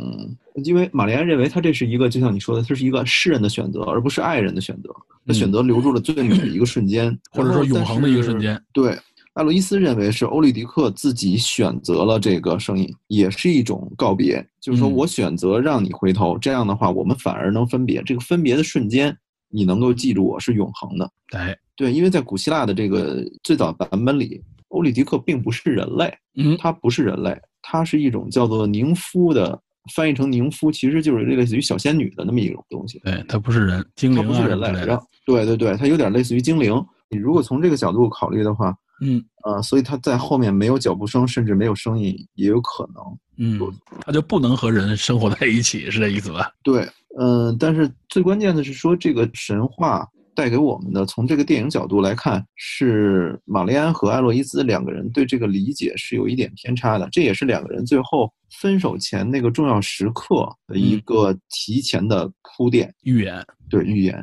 [0.64, 4.90] 因为玛丽安认为他这是一个，就像你说的，这是一个世人的选择，而不是爱人的选择。
[5.26, 8.60] 他选择留住了最美的一个瞬间，或者说永恒的一个瞬间。
[8.72, 8.98] 对。
[9.34, 14.44] 艾洛伊斯认为是欧利迪克自己选择了这个声音，也是一种告别。
[14.60, 18.02] 就是说我选择让你回头，这样的话，我们反而能分别。
[18.02, 19.16] 这个分别的瞬间，
[19.50, 21.10] 你能够记住我是永恒的。
[21.32, 29.60] 哎，对，因为在古希腊的这个最早版本里，欧里迪克并不是人类，嗯，他不是人类，他是一种叫做宁夫的，
[29.94, 32.98] 翻译成宁夫，其实就是类似于小仙女的那么一种东西。
[33.04, 34.70] 对，他不是人，精灵不是人类。
[34.86, 36.82] 然后，对对对，他有点类似于精灵。
[37.08, 38.74] 你如果从这个角度考虑的话。
[39.00, 43.02] 嗯呃，所以他在后面没有脚步声，甚至没有声音，也有可能。
[43.38, 43.58] 嗯，
[44.02, 46.52] 他就不能和人生活在一起，是这意思吧？
[46.62, 46.86] 对，
[47.18, 63.42] 嗯，但是最关键的是说，这个神话带给我们的，从这个电影角度来看，是玛丽安和艾洛伊兹两个人对这个理解是有一点偏差的，这也是两个人最后分手前那个重要时刻的一个提前的铺垫预言。
[63.70, 64.22] 对，预言。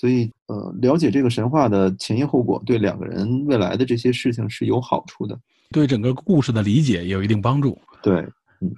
[0.00, 5.36] 所以，呃，了解这个神话的前因后果，对两个人未来的这些事情是有好处的，
[5.72, 7.76] 对整个故事的理解也有一定帮助。
[8.00, 8.24] 对，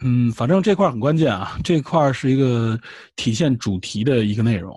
[0.02, 2.80] 嗯，反正这块很关键啊，这块是一个
[3.16, 4.74] 体现主题的一个内容。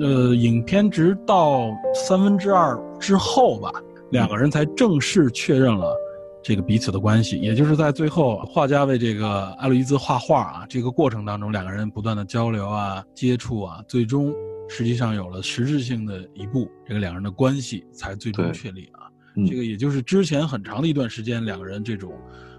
[0.00, 3.70] 呃，影片直到三分之二之后吧，
[4.10, 5.96] 两个人才正式确认了。
[6.42, 14.32] 这个彼此的关系，也就是在最后，画家为这个艾洛伊兹画画啊，这个过程当中，两个人不断的交流啊、接触啊，最终
[14.68, 19.10] 实际上有了实质性的一步，这个两人的关系才最终确立啊。
[19.46, 22.12] 这个也就是之前很长的一段时间，两个人这种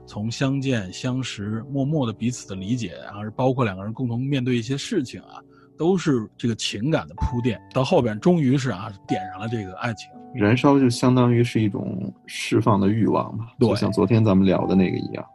[0.06, 5.42] 从相见、相识、默默的彼此的理解，然后包括两个人共同面对一些事情啊，
[5.78, 10.08] 都是这个情感的铺垫，到后边终于是啊，点上了这个爱情。
[10.34, 15.26] 燃烧就相当于是一种释放的欲望嘛，就像昨天咱们聊的那个一样。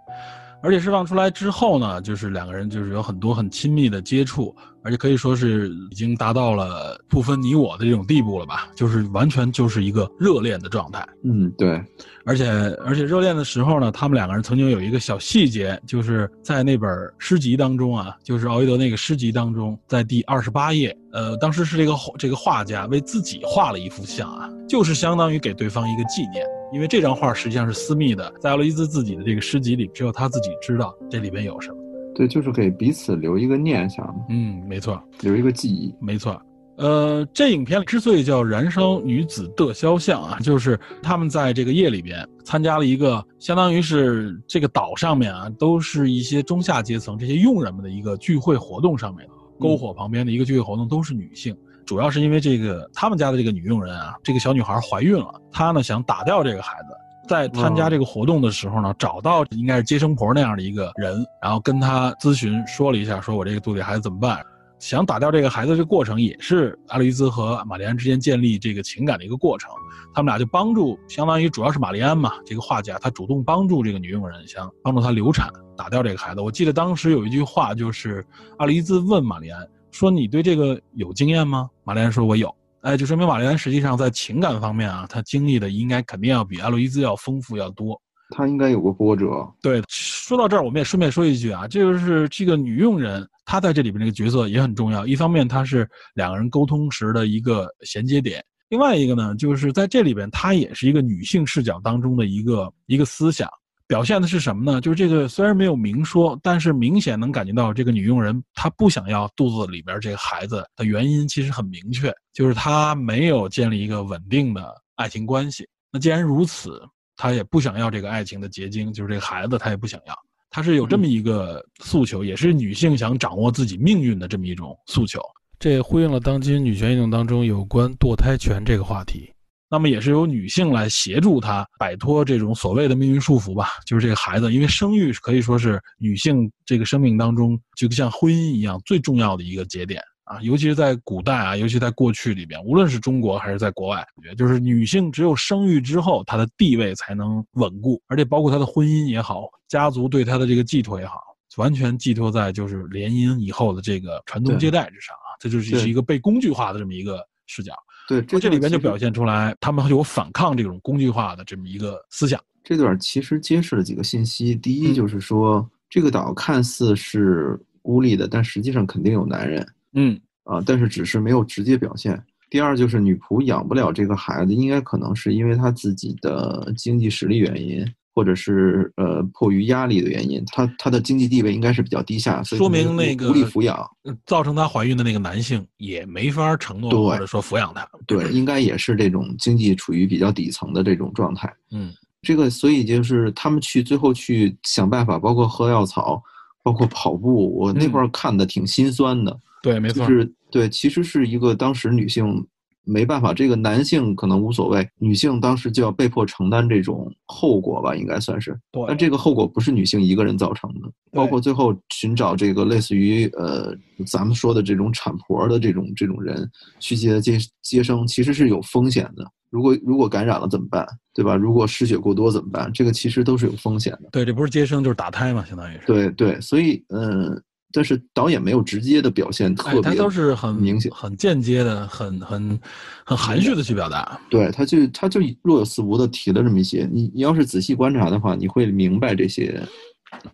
[0.63, 4.55] 而且释放出来之后呢，就是两个人就是有很多很亲密的接触，
[4.87, 11.05] 而且可以说是已经达到了不分你我的这种地步了吧，就是完全就是一个热恋的状态。
[11.25, 11.83] 嗯，对。
[12.25, 12.49] 而且
[12.85, 26.45] 而且热恋的时候呢，他们两个人曾经有一个小细节，就是在那本诗集当中啊，就是奥维德那个诗集当中，在第二十八页，呃，当时是这个这个画家为自己画了一幅像啊，就是相当于给对方一个纪念。
[26.73, 31.76] 因为这张画实际上是私密的，在奥伊兹自己的这个诗集里，只有他自己知道这里边有什么。
[32.17, 34.27] 对，就是给彼此留一个念想。
[34.31, 35.95] 嗯，没错，留一个记忆。
[36.01, 36.41] 没错。
[36.79, 49.27] 呃，这影片之所以叫《燃烧女子的肖像》啊，就是他们在这个夜里边参加了一个，相当于是这个岛上面啊，都是一些中下阶层这些佣人们的一个聚会活动上面，
[49.59, 51.57] 篝火旁边的一个聚会活动都是女性。
[51.87, 56.89] 主要是因为这个他们家的这个女佣人啊，这个小女孩怀孕了，她呢想打掉这个孩子，
[57.27, 64.41] 在参加这个活动的时候呢，找到应该是接生婆那样的一个人，然后跟他咨询说了一下，说我这个肚里孩子怎么办？
[64.79, 69.71] 想打掉这个孩子这个过程也是阿丽兹和玛丽安之间建立这个情感的一个过程，
[70.15, 76.43] 他们俩就帮助，相当于主要是玛丽安嘛，这个画家他主动帮助这个女佣人，想帮助她流产，打掉这个孩子。
[76.43, 78.25] 我记得当时有一句话就是
[78.59, 79.67] 阿丽兹问玛丽安。
[79.93, 81.71] 说你对这个有经验吗？
[81.83, 82.55] 玛丽安说：“我有。”
[82.87, 88.01] 哎，就说明玛丽安实际上在情感方面啊，她经历的应该肯定要比艾洛伊兹要丰富要多。
[88.31, 89.45] 她应该有过波折。
[89.61, 95.05] 对，说到这儿，我们也顺便说一句啊，这就是这个女佣人，她在这里边这个角色也很重要。
[95.05, 103.49] 一方面，她是两个人沟通时的一个衔接点；另外一个呢，就是在这里边，她也是一个女性视角当中的一个一个思想。
[103.89, 104.81] 表现的是什么呢？
[104.81, 115.69] 就是这个虽然没有明说，但是明显能感觉到这个女佣人她不想要肚子里边这个孩子的原因其实很明确，就是她没有建立一个稳定的爱情关系。
[115.93, 116.83] 那既然如此，
[117.17, 120.15] 她也不想要这个爱情的结晶，就是这个孩子她也不想要。
[120.51, 125.21] 她是有这么一个诉求，也是女性想掌握自己命运的这么一种诉求。
[125.59, 129.31] 这也呼应了当今女权运动当中有关堕胎权这个话题。
[129.69, 151.21] 那么也是由女性来协助她摆脱这种所谓的命运束缚吧，就是这个孩子，因为生育可以说是女性这个生命当中就像婚姻一样最重要的一个节点啊，尤其是在古代啊，尤其在过去里边，无论是中国还是在国外，就是女性只有生育之后，她的地位才能稳固，而且包括她的婚姻也好，家族对她的这个寄托也好，
[151.57, 157.73] 完全寄托在就是联姻以后的这个传宗接代之上啊，这就是一个被工具化的这么一个视角。
[158.09, 162.41] 对，这这里边就表现出来，他们有反抗这种工具化的这么一个思想。
[162.63, 169.67] 这段其实揭示了几个信息：第一，就是说这个岛看似是孤立的，但实际上肯定有男人。
[169.95, 172.21] 嗯，啊，但是只是没有直接表现。
[172.49, 177.85] 第二，就是女仆养不了这个孩子，应该可能是因为她自己的经济实力原因。
[178.17, 183.87] 或者是呃迫于压力的原因，她她的经济地位应该是比较低下，说明那个无力抚养，
[184.25, 187.87] 造成她怀孕的那个男性也没法承诺或者说抚养她。
[188.07, 191.55] 对，应该也是这种经济处于比较底层的这种状态。
[191.73, 196.23] 嗯，这个所以就是他们去最后去想办法，包括喝药草，
[196.63, 199.39] 包括跑步，我那块看的挺心酸的。
[199.63, 202.47] 对，没错，是对，其实是一个当时女性。
[202.87, 208.57] 没办法，这个男性可能无所谓，女性当时就要被迫承担这种后果吧，应该算是。
[208.71, 208.85] 对。
[208.87, 213.75] 但这个后果不是女性一个人造成的，包括最后寻找这个类似于呃
[214.07, 219.27] 咱们说的这种产婆的这种这种人去接接接生，其实是有风险的。
[219.51, 220.87] 如果如果感染了怎么办？
[221.13, 221.35] 对吧？
[221.35, 222.71] 如果失血过多怎么办？
[222.73, 224.09] 这个其实都是有风险的。
[224.13, 225.87] 对，这不是接生就是打胎嘛，相当于是。
[225.87, 227.43] 对对，所以嗯。
[227.73, 232.59] 但是导演没有直接的表现，特别，他都是很明显、很间接的、很很
[233.05, 234.19] 很含蓄的去表达。
[234.31, 236.89] 对，他就他就若有似无的提了这么一些。
[236.91, 239.61] 你你要是仔细观察的话，你会明白这些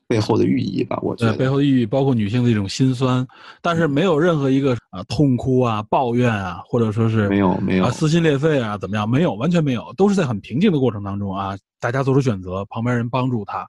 [0.07, 0.99] 背后的寓意吧？
[1.03, 3.27] 我觉得背后的寓意包括女性的一种心酸，
[3.61, 9.09] 但是没有任何一个啊痛哭啊、抱怨啊，或者说是没有没有撕心裂肺啊怎么样？
[9.09, 13.67] 没有，完全没有，都是在很平静的过程当中啊，大家做出选择，旁边人帮助他。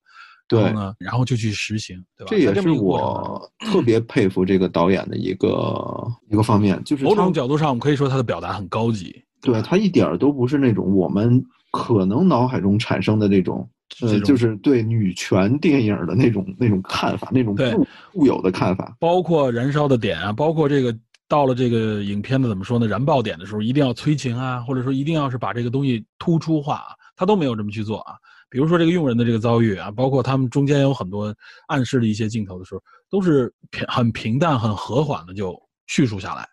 [0.62, 2.30] 对呢，然后就去实行，对吧？
[2.30, 9.16] 这也是我特别佩服这个导演的一个一个方面，就是某种角度上，我们可以说他的表达很高级。
[9.42, 13.70] 对他一点都不是那种我们可能脑海中产生的那种，
[14.02, 18.96] 呃，就是对女权电影的那种那种看法，那种固固有的看法。
[19.00, 20.96] 包括燃烧的点啊，包括这个
[21.28, 22.88] 到了这个影片的怎么说呢？
[22.88, 26.84] 燃爆点的时候，一定要催情啊，或者说一定要是把这个东西突出化，
[27.16, 28.16] 他都没有这么去做啊。
[28.54, 31.36] 比如说这个佣人的这个遭遇啊，包括他们中间有很多
[31.70, 36.48] 暗示的一些镜头的时候，都是平很平淡、很和缓的就叙述下来，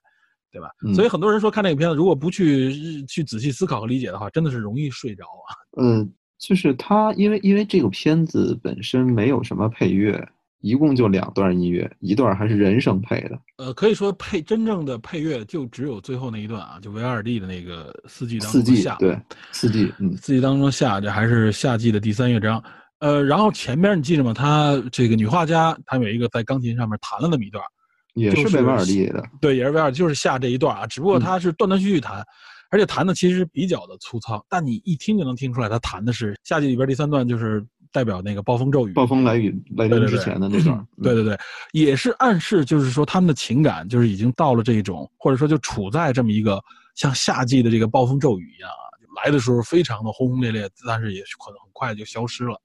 [0.51, 0.71] 对吧？
[0.95, 5.53] 所以很多人说看这个片子，如果不去去仔细思考和理解的话，真的是容易睡着啊。
[5.77, 10.27] 嗯，就是他，因为因为这个片子本身没有什么配乐。
[10.61, 13.39] 一共就两段音乐，一段还是人声配的。
[13.57, 18.95] 呃，可以说配真正的配乐就只有最后那一段啊，就维尔蒂的那个四季当中夏。
[18.97, 19.19] 对，
[19.53, 22.63] 四季，嗯，四季当中下，这还是夏季的第三乐章。
[22.99, 24.35] 呃，然后前边你记着吗？
[24.35, 27.65] 他这个女画家，她有一个在钢琴上面弹了那么一段，
[28.13, 29.25] 也是维尔蒂的。
[29.41, 30.87] 对，也是维尔，就是下这一段啊。
[30.87, 32.23] 只不过他是断断续续弹，
[32.71, 37.67] 而且弹的其实比较的粗糙，但你一听就能听出来，他弹的是夏季里边第三段，就是。
[37.93, 41.39] 代表那个暴风骤雨，暴风来雨来临之前的那段，对对对，
[41.73, 46.63] 也是暗示，就是说他们的情感就是已经到了这种，或者说就处在这么一个
[46.95, 48.85] 像夏季的这个暴风骤雨一样啊，
[49.25, 52.61] 来的时候非常的轰轰烈烈，但是也可能很快就消失了，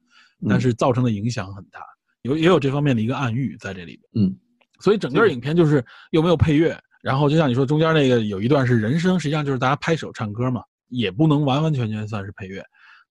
[0.48, 1.80] 但是造成的影响很大，
[2.22, 4.36] 有也有这方面的一个暗喻在这里边，嗯，
[4.80, 12.64] 所以整个影片就是又没有配乐，然后就像你说中间那个有一段是人声，实际上就是大家拍手唱歌嘛，也不能完完全全算是配乐。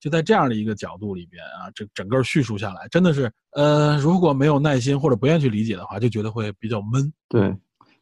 [0.05, 7.11] 就在这样的一个角度里边啊，这整个叙述下来，真的是，呃，如果没有耐心或者不愿意去理解的话，就觉得会比较闷。
[7.27, 7.51] 对，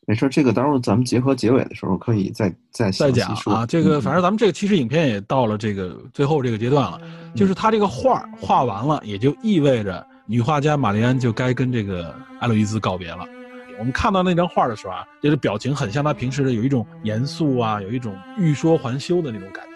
[0.05, 3.65] 没事，这个到时候咱们结合结尾的时候可以再再再讲啊。
[3.65, 7.01] 这个反正咱们这个其实影片也到了这个最后这个阶段了，
[7.37, 13.25] 就是他这个画画完了，也就意味着女画家玛丽安就该跟这个艾洛伊兹告别了。
[13.79, 19.72] 我们看到那张画的时候啊，就是表情很像他平时的有一种严肃啊，有一种欲说还休的那种感觉啊。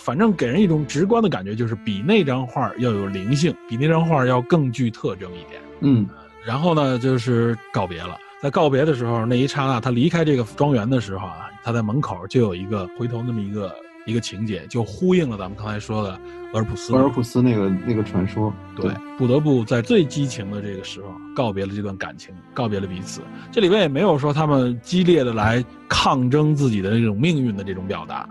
[0.00, 5.60] 反正给人一种直观的感觉，就是比那张画要有灵性，比那张画要更具特征一点。
[5.80, 6.08] 嗯，
[6.44, 8.16] 然后呢，就是告别了。
[8.40, 13.70] 在告别的时候，那一刹那，他离开这个庄园的时候啊，他在门口就有一个回头那么一个
[14.06, 16.18] 一个情节，就呼应了咱们刚才说的
[16.54, 16.94] 俄尔普斯。
[16.94, 23.20] 俄尔普斯那个那个传说，对，不得不在最激情的这个时候告别了这段感情，告别了彼此。
[23.52, 28.26] 这里边也没有说他们激烈的来抗争自己的那种命运的这种表达。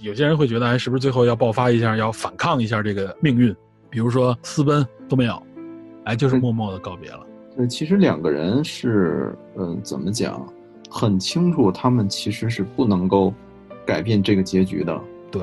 [0.00, 3.54] 有些人会觉得，哎，是不是最后要爆发一下，要反抗一下这个命运？
[3.90, 5.40] 比如说私奔都没有，
[6.04, 7.20] 哎，就是默默的告别了。
[7.56, 10.44] 对，其实两个人是，嗯，怎么讲，
[10.90, 13.32] 很清楚他们其实是不能够
[13.86, 15.00] 改变这个结局的。
[15.30, 15.42] 对，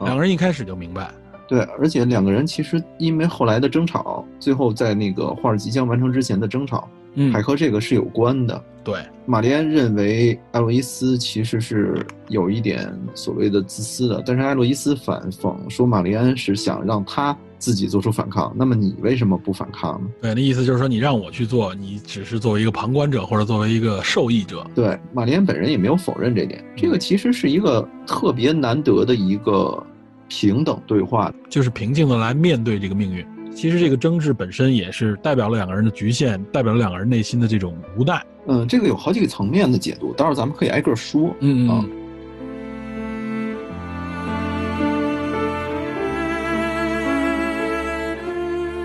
[0.00, 1.10] 两个人一开始就明白。
[1.48, 8.62] 对，而且两个人其实因为后来的争吵，最后在那个画即将完成之前的争吵，嗯，还和这个是有关的。
[8.88, 18.50] 对，玛丽安认为艾洛伊斯其实是有一点所谓的自私的，但是艾洛伊斯反讽说玛丽安是想让他自己做出反抗。
[18.56, 20.08] 那么你为什么不反抗呢？
[20.22, 24.66] 对，那意思就是说你让我去做，你只是作为一个旁观者或者作为一个受益者。
[24.74, 26.64] 对，玛丽安本人也没有否认这点。
[26.74, 29.84] 这个其实是一个特别难得的一个。
[30.30, 33.26] 平等对话，就是平静的来面对这个命运。
[33.54, 38.24] 其实这个争执本身也是代表了两个人的局限，代表了两个人内心的这种无奈。
[38.46, 41.34] 嗯，这个有好几个层面的解读，待会儿咱们可以挨个说。
[41.40, 41.90] 嗯嗯。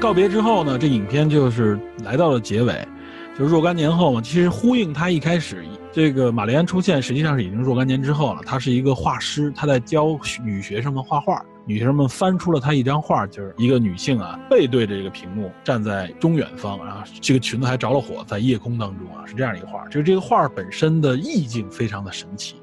[0.01, 2.86] 告别之后呢，这影片就是来到了结尾，
[3.39, 4.22] 就若干年后嘛。
[4.22, 5.64] 其实呼应他一开始。
[5.93, 8.41] 这个玛丽安出现，实际上是已经若干年之后了。
[8.45, 11.39] 他是一个画师，他在教女学生们画画。
[11.66, 19.86] 女学生们翻出了她一张画，就是一个女性啊，背对着这个屏幕，站在中远方，然后这个裙子还着了火，在夜空当中啊，是这样一个画。
[19.88, 22.55] 就是这个画本身的意境非常的神奇，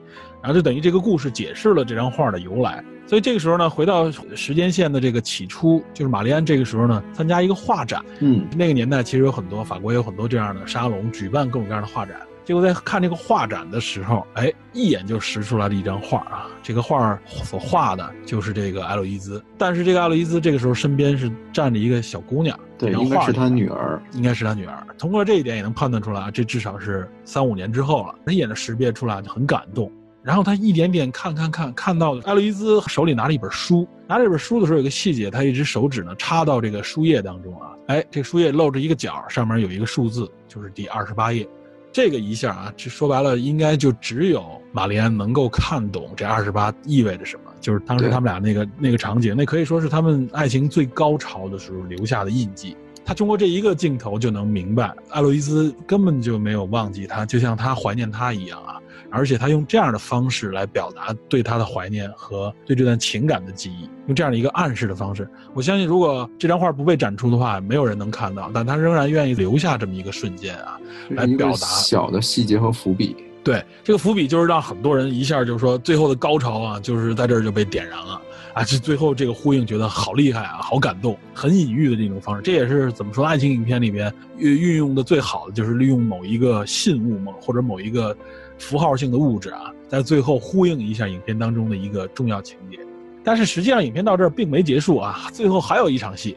[0.42, 2.84] 然后就等于这个故事解释了这张画的由来。
[3.06, 8.04] 所以这个时候呢，回到时间线的这个起初，就是玛丽安这个时候呢，参加一个画展。
[8.20, 12.20] 嗯，那个年代其实有很多法国有很多这样的沙龙，举办各种各样的画展。
[12.44, 16.48] 结果在看这个画展的时候，哎，一眼就识出来了一张画啊！
[16.62, 24.86] 这个画所画的就是这个艾洛伊兹，但是这个艾洛伊兹这个时候身边是站着一个小姑娘，对，应该是他女儿，应该是他女儿。
[24.98, 28.14] 通过这一点也能判断出来，这至少是三五年之后了。
[28.26, 29.90] 他一眼就识别出来，就很感动。
[30.22, 41.48] 然后他一点点看看看，看到艾洛伊兹手里拿了一本书，拿这本书的时候有个细节，他一只手指呢插到这个书页当中啊，哎，这个书页露着一个角，上面有一个数字，就是第二十八页。
[41.92, 47.52] 这个一下啊，这说白了，应该就只有玛丽安能够看懂这二十八意味着什么。
[47.60, 52.76] 就是当时他们俩那个那个场景，那可以说是他们爱情最高潮的时候留下的印记。
[53.04, 58.79] 他通过这一个镜头就能明白，艾洛伊斯根本就没有忘记他，就像他怀念他一样啊。
[59.10, 68.50] 而且他用这样的方式来表达对他的怀念和对这段情感的记忆，用这样的一个暗示的方式，我相信如果这张画不被展出的话，没有人能看到。
[68.54, 70.78] 但他仍然愿意留下这么一个瞬间啊，
[71.10, 73.16] 来表达小的细节和伏笔。
[73.42, 78.20] 对，这个伏笔就是让很多人一下就是说最后的高潮啊，就是在这儿就被点燃了
[78.52, 78.62] 啊！
[78.62, 82.42] 这最后这个呼应觉得好厉害啊，好感动，很隐喻的这种方式。
[82.42, 88.16] 这也是怎么说，爱情影片里边运运用的最好的，就是利用某一个信物嘛，或者某一个。
[88.60, 92.78] 符号性的物质啊，在最后呼应一下影片当中的一个重要情节，
[93.24, 96.36] 但是实际上影片到这儿并没结束啊，最后还有一场戏，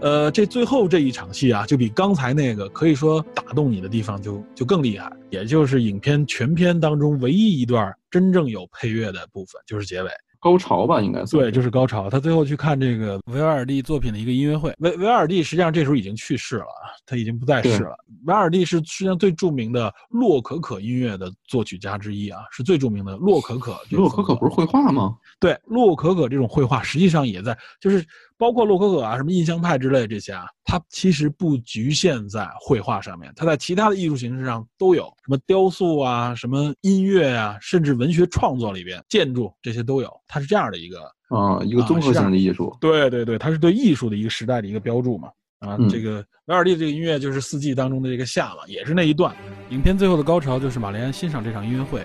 [0.00, 10.10] 呃，这最后这一场戏啊，就比刚才那个可以说打动你的地方就就更厉害，也就是影片全片当中唯一一段真正有配乐的部分，就是结尾。
[10.40, 12.08] 高潮吧，应该算对，就是高潮。
[12.08, 14.74] 他最后去看这个维瓦尔第作品的一个音乐会。
[14.78, 16.66] 维维瓦尔第实际上这时候已经去世了，
[17.04, 17.96] 他已经不在世了。
[18.24, 23.78] 维瓦尔第是世界上最著名的洛可可音乐的作曲家之一啊，是最著名的洛可可。
[23.90, 25.14] 洛可可不是绘画吗？
[25.38, 28.04] 对，洛可可这种绘画实际上也在，就是。
[28.40, 40.10] 包括洛可可啊，什么印象派之类这些啊，它其实不局限在绘画上面，它在其他的艺术形式上都有，什么雕塑啊，什么音乐啊，甚至文学创作里边，建筑这些都有。
[40.26, 42.74] 它是这样的一个啊，一个综合性的艺术。
[42.80, 45.28] 对对对，它是对艺术的一个时代的一个标注嘛。
[45.58, 49.36] 啊，这个维尔第这个音乐就是四季当中的这个夏嘛，也是那一段。
[49.68, 52.02] 影片最后的高潮就是玛丽安欣赏这场音乐会。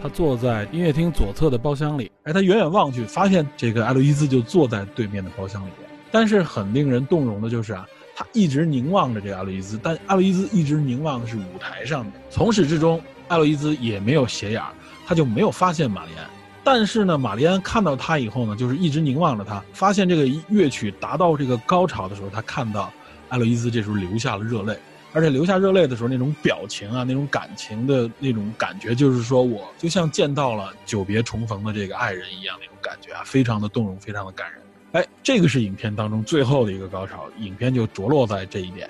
[0.00, 5.88] 他坐在音乐厅左侧的包厢里，哎，他远远望去，发现这个艾洛伊兹就坐在对面的包厢里边。
[6.10, 12.12] 但是很令人动容的就是啊，他一直凝望着这个艾洛伊兹，但艾洛伊兹一直凝望的是舞台上面。
[12.30, 14.62] 从始至终，艾洛伊兹也没有斜眼，
[15.06, 16.24] 他就没有发现玛丽安。
[16.62, 22.92] 但是呢，玛丽安看到他以后呢，就是一直凝望着他，发现这个乐曲达到这个高潮的时候，他看到
[23.30, 24.78] 艾洛伊兹这时候流下了热泪。
[25.12, 34.60] 而且流下热泪的时候那种表情啊，那种感情的那种感觉，就是说我就像见到了久别重逢的这个爱人一样那种感觉啊，非常的动容，非常的感人。
[34.92, 38.88] 哎，这个是影片当中最后的一个高潮，影片就着落在这一点，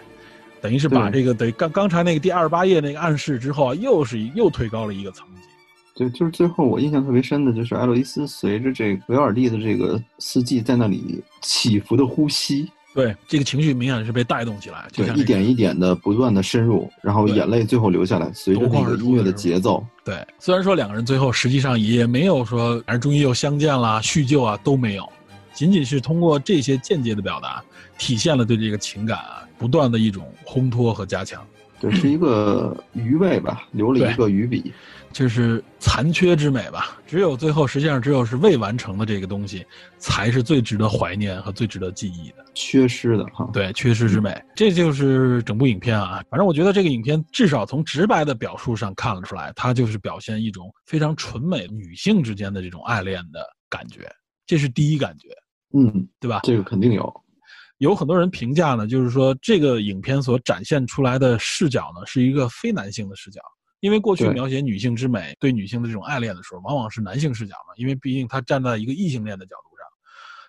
[0.61, 5.43] 等于是把这个等于刚刚才那个第二十八页那个暗示之后啊，又是又推高了一个层级。
[5.95, 25.09] 对，就是最后我印象特别深的就是艾洛伊斯随着这个维尔蒂的这个四季在那里起伏的呼吸，对，这个情绪明显是被带动起来，就对，像一点一点的不断的深入，然后眼泪最后流下来，随着那个音乐的节奏，对，虽然说两个人最后实际上也没有说，反正终于又相见了、叙旧啊都没有，
[25.55, 27.63] 仅仅是通过这些间接的表达，
[27.99, 31.47] 体现了对这个情感啊不断的一种烘托和加强，
[31.81, 34.73] 对，是一个余味吧，留了一个余笔。
[35.11, 36.99] 就是残缺之美吧。
[37.07, 39.65] 只有最后，实际上只有是未完成的这个东西，
[39.97, 42.45] 才是最值得怀念和最值得记忆的。
[42.55, 46.23] 缺失的哈，对，缺失之美，这就是整部影片啊。
[46.29, 54.07] 反正我觉得这个影片至少从直白的表述上看了出来，它就是表现一种非常纯美女性之间的这种爱恋的感觉，
[54.47, 55.29] 这是第一感觉，
[55.73, 56.41] 嗯，对吧？
[56.43, 57.11] 这个肯定有，
[57.79, 63.41] 有很多人评价呢，就是说这个影片所展现出来的视角呢，是一个非男性的视角。
[63.81, 69.87] 因为过去描写女性之美、对女性的这种爱恋的时候，往往是男性视角嘛，因为毕竟他站在一个异性恋的角度上。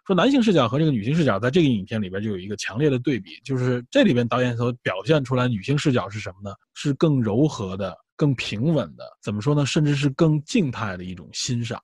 [0.07, 6.55] 说男性视角和这个女性视角在这个影片里边就有一个强烈的对比，就是这里边导演所表现出来女性视角是什么呢？
[6.73, 9.63] 是更柔和的、更平稳的，怎么说呢？
[9.63, 11.79] 甚至是更静态的一种欣赏。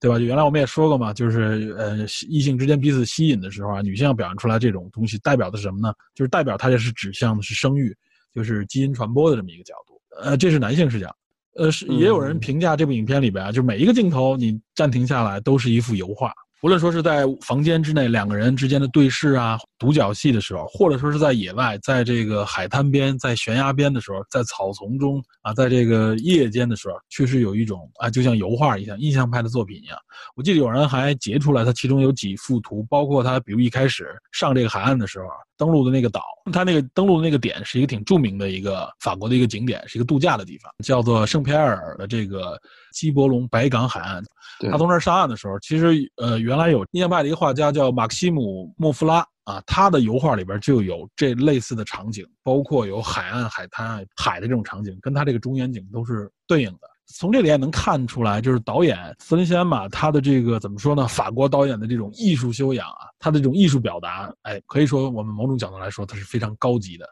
[0.00, 0.18] 对吧？
[0.18, 5.92] 就原来我们也说过嘛，就是呃，异性之间彼此吸引的时候啊，女性要表现出来这种东西，代表的是什么呢？
[6.14, 7.94] 就是代表它这是指向的是生育，
[8.34, 10.00] 就是基因传播的这么一个角度。
[10.22, 11.14] 呃，这是男性视角。
[11.56, 16.32] 呃，是也有人评价这部影片里边啊，就每一个镜头你暂停下来都是一幅油画。
[16.62, 29.96] 无论说是在房间之内两个人之间的对视啊、独角戏的时候，或者说是在野外，在这个海滩边、在悬崖边的时候，在草丛中啊，在这个夜间的时候，确实有一种啊，就像油画一样、印象派的作品一样。
[30.36, 35.28] 我记得有人还截出来，他其中有几幅图，包括他比如一开始上这个海岸的时候，
[35.60, 42.58] 登陆的那个岛，他那个登陆的那个点是一个挺著名的一个法国的一个景点，是一个度假的地方，叫做圣皮埃尔的这个
[42.94, 44.24] 基伯龙白港海岸。
[44.70, 56.89] 他从那儿上岸的时候，其实呃，原来有印象派的一个画家叫马克西姆·莫夫拉啊，他的油画里边就有这类似的场景，包括有海岸、海滩、海的这种场景，跟他这个中远景都是对应的。
[57.12, 61.06] 从这里也能看出来，就是导演斯林西安马他的这个怎么说呢？
[61.08, 67.04] 法国导演的这种艺术修养啊，他的这种艺术表达，哎，可以说我们某种角度来说，它是非常高级的。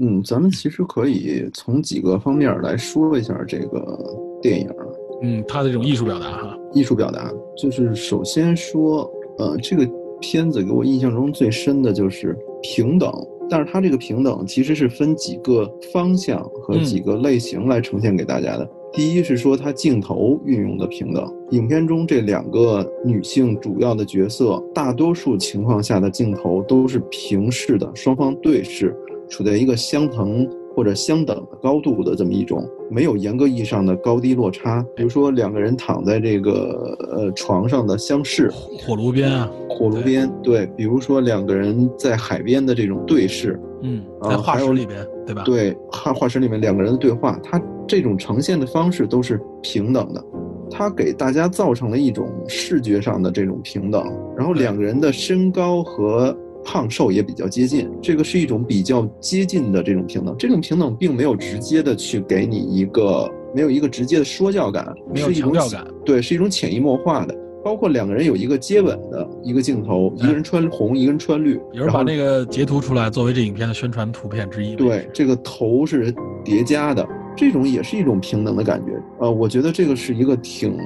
[0.00, 3.98] 嗯，咱们其实可以从几个方面来说一下这个
[4.40, 4.84] 电影啊
[5.22, 9.86] 嗯，他的这种艺术表达哈，艺术表达，就是首先说，呃，这个
[10.20, 13.12] 片子给我印象中最深的就是平等，
[13.50, 18.68] 但是它这个平等其实是分几个方向和嗯几个类型来呈现给大家的。
[18.92, 28.94] 第一是说它镜头运用的平等，影片中这两个女性主要的角色，大多数情况下的镜头都是平视的，双方对视，
[29.30, 34.84] 处在一个相同或者相等的高度的这么一种，没有严格意义上的高低落差。
[34.94, 45.42] 比如说两个人躺在这个呃床上的相视，火炉边啊，火炉边，对，比如说两个人在海边的这种对视，嗯，啊在画室里边，对吧？
[45.44, 50.24] 对，画画室里面两个人的对话，它这种呈现的方式都是平等的，
[50.70, 54.04] 它给大家造成了一种视觉上的这种平等，
[54.36, 60.34] 然后两个人的身高和胖瘦也比较接近，这个是一种比较接近的这种平等。
[60.38, 67.36] 这种平等并没有直接的去给你一个没有一个直接的说教感，没有一种强调感，对，是一种潜移默化的。
[67.64, 74.74] 包括两个人有一个接吻的一个镜头，一个人穿红，一个人穿绿，有人把那个截图出来作为这影片的宣传图片之一。
[74.74, 77.06] 对，这个头是叠加的，
[77.36, 78.92] 这种也是一种平等的感觉。
[79.20, 80.76] 呃，我觉得这个是一个挺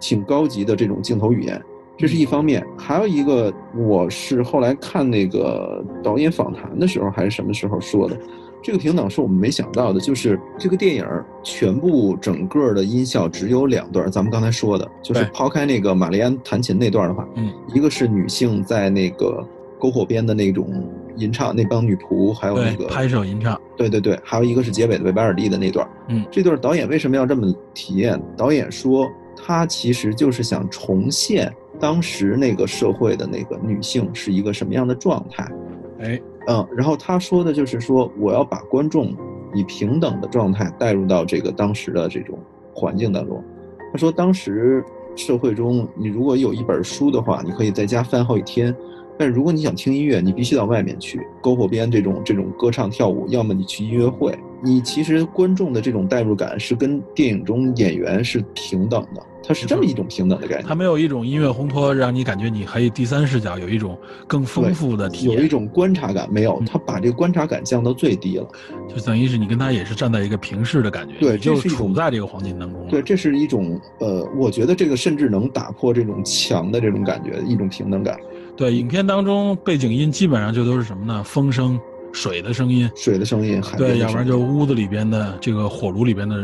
[0.00, 1.60] 挺高级的这种镜头语言，
[1.98, 2.64] 这是一方面。
[2.78, 8.16] 还有一个，我是后来看那个导演访谈的时候，还是什么时候说的，
[8.62, 19.44] 这个平等是我们没想到的，就是这个电影儿全部整个的音效只有两段，咱们刚才说的，就是抛开那个玛丽安弹琴那段的话，嗯，一个是女性在那个
[19.80, 25.86] 篝火边的那种吟唱，那帮女仆，还有那个拍手吟唱，对对对，还有一个是结尾的维巴尔蒂的那段。
[26.08, 28.20] 嗯这段导演为什么要这么体验？
[28.36, 35.50] 导演说他其实就是想重现当时那个社会的那个女性是一个什么样的状态。
[36.00, 39.14] 哎，嗯，然后他说的就是说，我要把观众
[39.54, 42.38] 以平等的状态带入到这个当时的这种
[42.74, 43.42] 环境当中。
[43.92, 44.84] 他说，当时
[45.14, 48.74] 社会中，你如果有一本书的话，你可以在家翻好几天，
[49.18, 54.36] 但如果你想听音乐，你必须到外面去，篝火边这种这种歌唱跳舞，要么你去音乐会。
[54.64, 60.66] 你其实观众的这种代入感是跟电影中演员是平等的，它是这么一种平等的概念。
[60.68, 66.32] 它没有一种音乐烘托，让你感觉你可以第三视角有一种更丰富的体验，有一种观察感。
[66.32, 68.48] 没有，它把这个观察感降到最低了，
[68.88, 72.86] 就等于是你跟他也是站在一个平视的感觉，对，就处在这个黄金当中。
[72.88, 78.16] 对，这是一种呃，我觉得这个甚至能打破这种强的这种感觉，一种平等感。
[78.56, 81.24] 对，影片当中背景音基本上就都是什么呢？
[81.24, 81.80] 风声。
[82.12, 86.36] 水的声音，水的声音，对，要不然就屋子里边的这个火炉里边的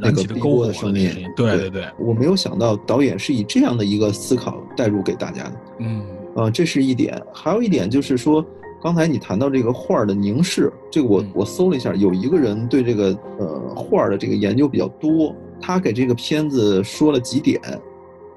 [0.00, 1.10] 燃起的篝火的声音。
[1.36, 5.52] 对对对，我没有想到导演是以这样的一个思考带入给大家的。
[5.80, 6.06] 嗯，
[6.36, 8.44] 呃，这是一点，还有一点就是说，
[8.82, 17.60] 刚才你谈到这个画的凝视，这个我我搜了一下，有一个人对这个呃画的这个研究比较多，他给这个片子说了几点。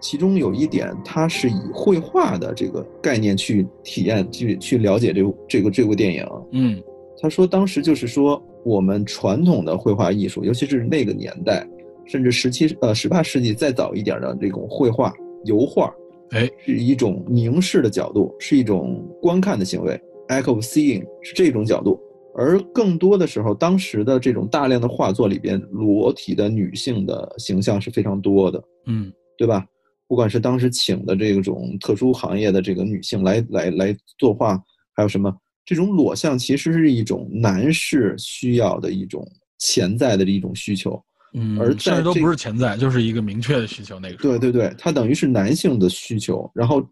[0.02, 6.26] 其中有一点，他是以绘画的这个概念去体验、去去了解这这个这部电影。
[6.52, 6.82] 嗯，
[7.22, 11.68] 他说当时就是说，我们传统的绘画艺术，尤其是那个年代，
[12.06, 15.14] 甚至十七呃十八世纪再早一点的这种绘画、
[15.46, 15.94] 油画，
[16.32, 22.00] 哎，是一种凝视的角度，是一种观看的行为，act of seeing 是这种角度。
[22.36, 28.64] 而更多的时候，当时的这种大量的画作里边，裸体的女性的形象是非常多的。
[28.86, 29.66] 嗯，对吧？
[30.10, 34.60] 不管是当时请的这种特殊行业的这个女性来来来作画，
[34.92, 35.32] 还有什么
[35.64, 39.24] 这种裸像，其实是一种男士需要的一种
[39.60, 41.00] 潜在的一种需求。
[41.36, 44.00] 嗯，而甚至都不是潜在，就是一个明确的需求。
[44.00, 46.50] 那个对对对，它等于是男性的需求。
[46.56, 46.84] 然后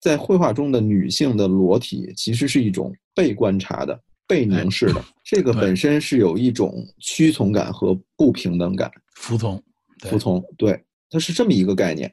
[0.00, 3.96] 在绘画中的女性的裸体，其实是一种被观察的、
[4.26, 5.00] 被凝视的。
[5.22, 8.90] 这个本身是有一种屈从感和不平等感。
[9.14, 9.62] 服从，
[10.00, 12.12] 服从，对，它是这么一个概念。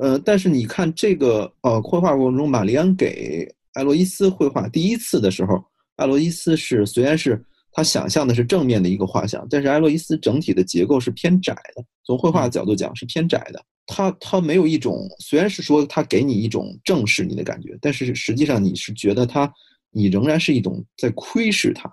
[0.00, 5.62] 呃，但是你看这个呃绘画过程中，玛丽安给艾洛伊斯绘画第一次的时候，
[5.96, 7.40] 艾洛伊斯是虽然是
[7.70, 13.64] 他想象的是正面的一个画像，但是艾洛伊斯整体的结构是偏窄的，从绘画的角度讲是偏窄的。
[13.86, 19.48] 他他没有一种，虽然是说他给你一种正视你的感觉，但是实际上你是觉得他，
[19.92, 21.88] 你仍然是一种在窥视他，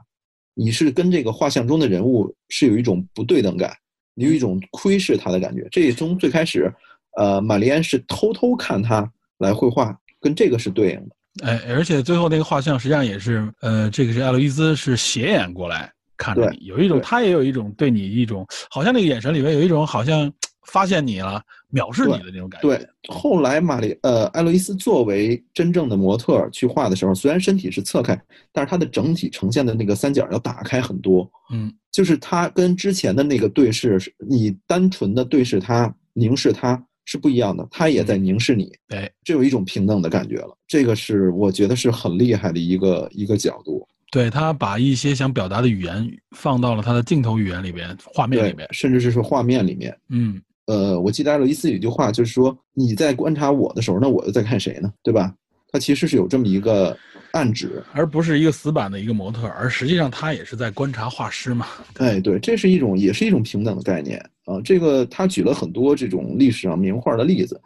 [0.56, 3.76] 你是跟这个画像中的人物是有一种不对等感，
[4.16, 5.68] 你有一种窥视他的感觉。
[5.70, 6.74] 这从最开始。
[7.18, 9.09] 呃，玛丽安是偷偷看他
[9.39, 11.16] 来绘画，跟这个是对应的。
[11.45, 20.32] 哎，而且最后那个画像实际上也是，呃，这个是艾洛伊斯是斜眼过来看着你，有一种他也有一种对你一种，好像那个眼神里面有一种好像
[20.68, 21.41] 发现你了，
[21.72, 22.68] 藐视你的那种感觉。
[22.68, 31.30] 对，后来玛丽呃艾洛伊斯作为真正的模特去画的时候，虽然身体是侧开，但是他的整体呈现的那个三角要打开很多。
[31.53, 33.97] 嗯，就是他跟之前的那个对视，
[34.30, 36.82] 你单纯的对视他，凝视他。
[37.12, 40.57] 是不一样的，他也在凝视你，哎，这有一种平等的感觉了。
[40.66, 43.86] 这个是我觉得是很厉害的一个一个角度。
[44.14, 49.93] 对他把一些想表达的语言放到了他的镜头语言里边、画面里面，甚至是说画面里面。
[50.07, 54.89] 嗯，呃，我记得艾洛伊斯有一句话，就是说你在观察我的时候，那我又在看谁呢？
[55.03, 55.36] 对吧？
[55.70, 56.97] 他其实是有这么一个。
[57.32, 61.67] 暗指，而不是一个死板的一个模特，而实际上他也是在观察画师嘛。
[61.97, 64.59] 哎，对，这是一种，也是一种平等的概念啊。
[64.63, 67.59] 这个他举了很多这种历史上名画的例子，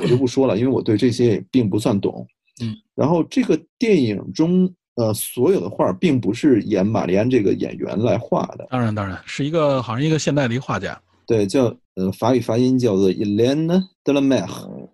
[0.00, 2.26] 我就不说了，因为我对这些也并不算懂。
[2.60, 11.00] 嗯，然后这个电影中，呃，所有的画并不是演玛丽安这个演员来画的，当然，当然是一个好像一个现代的一个画家。
[11.32, 14.46] 对，叫呃法语发音叫做 Elena de la Mer，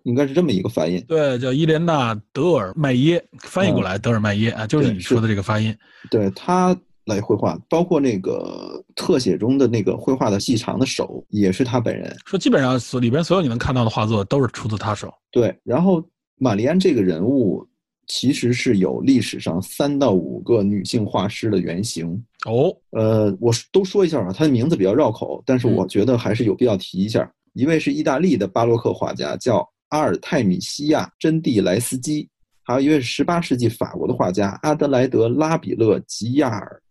[0.03, 1.03] 应该是这么一个发音。
[1.05, 5.75] 对，叫伊莲娜·德尔麦耶，翻译过来德尔麦耶啊，就是你说的这个发音。
[6.09, 6.73] 对他
[7.07, 12.15] 来绘画，包括那个特写中的那个绘画的细长的手，也是他本人。
[12.25, 15.13] 说基本上所里边所有你能看到的画作都是出自他手。
[15.29, 16.01] 对，然后
[16.37, 17.67] 玛丽安这个人物。
[18.11, 22.75] 其实是有历史上三到五个女性画师的原型哦。
[22.91, 27.29] 呃，我都说一下啊，他的名字比较绕口，但是我觉得还是有必要提一下。
[27.53, 32.27] 一位是意大利的巴洛克画家，叫阿尔泰米西亚·真蒂莱斯基；
[32.63, 36.81] 还有一位是十八世纪法国的画家阿德莱德·拉比勒吉亚尔。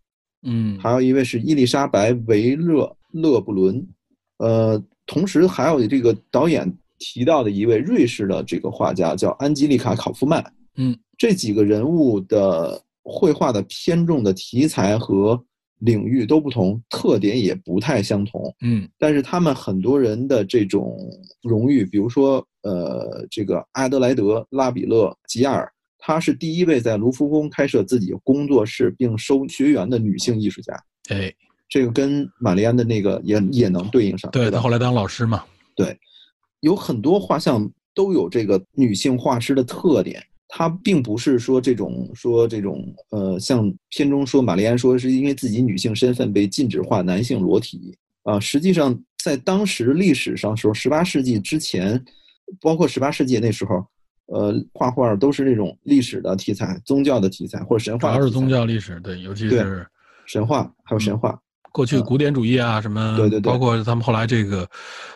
[0.42, 3.86] 嗯，还有一位是伊丽莎白·维勒勒布伦。
[4.38, 10.44] 呃，同时还有这个导演提到的一位瑞士的这个画家，叫安吉丽卡·考夫曼。
[10.76, 10.96] 嗯。
[11.16, 15.43] 这几个人物的绘画的偏重的题材和
[15.79, 18.55] 领域都不同，特点也不太相同。
[18.61, 20.99] 嗯，但是他们很多人的这种
[21.43, 30.75] 荣誉，比如说，呃，这个阿德莱德·拉比勒吉亚尔，她是第一位在卢浮宫开设自己工作室并收学员的女性艺术家。
[31.11, 31.33] 哎，
[31.69, 34.31] 这个跟玛丽安的那个也也能对应上。
[34.33, 35.45] 对，她后来当老师嘛。
[35.77, 35.97] 对，
[36.61, 40.21] 有很多画像都有这个女性画师的特点。
[40.49, 52.03] 他并不是说这种说这种呃，像片中说玛丽安说是因为自己女性身份被禁止画男性裸体啊，实际上在当时历史上说，十八世纪之前，
[52.61, 53.84] 包括十八世纪那时候，
[54.26, 59.86] 呃，画画都是那种历史的题材、宗教的题材或者神话，主要是宗教历史，对，尤其是
[60.26, 61.38] 神话还有神话。
[61.72, 64.68] 过去古典主义啊，什么对对对，包括他们后来这个，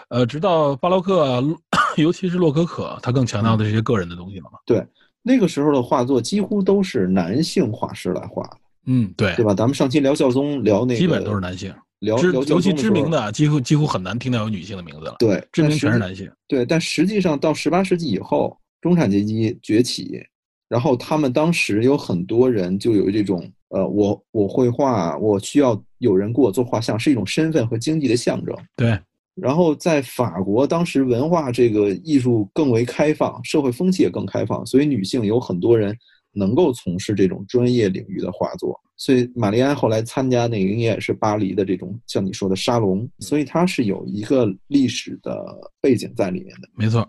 [0.08, 1.42] 呃，直到巴洛克，
[1.96, 4.58] 尤其是洛可可，他更强调的这些个人的东西了嘛。
[4.66, 4.84] 对，
[5.22, 8.56] 那个时候的画作几乎都是男性画师来画的。
[8.86, 9.54] 嗯，对，对吧？
[9.54, 11.72] 咱们上期聊孝宗聊那个，基本都是男性。
[12.00, 15.14] 聊尤其知名的，几乎几乎很难听到有女性的名字了。
[15.20, 16.28] 对，知名全是男性。
[16.48, 20.20] 对，但实际上到十八世纪以后，中产阶级崛起，
[20.68, 23.48] 然后他们当时有很多人就有这种。
[23.68, 28.54] 呃，我我绘画，我需要有人给我做画像，是一种身份和经济的象征。
[28.76, 28.98] 对。
[29.34, 35.96] 然后在法国，当时文化这个艺术更为开放，社会风气也更开放，所以女性有很多人
[36.32, 38.78] 能够从事这种专业领域的画作。
[38.96, 45.44] 所以玛丽安后来参加那个也是巴黎的这种像你说的沙龙，所以它是有一个历史的
[45.80, 46.68] 背景在里面的。
[46.74, 47.08] 没错，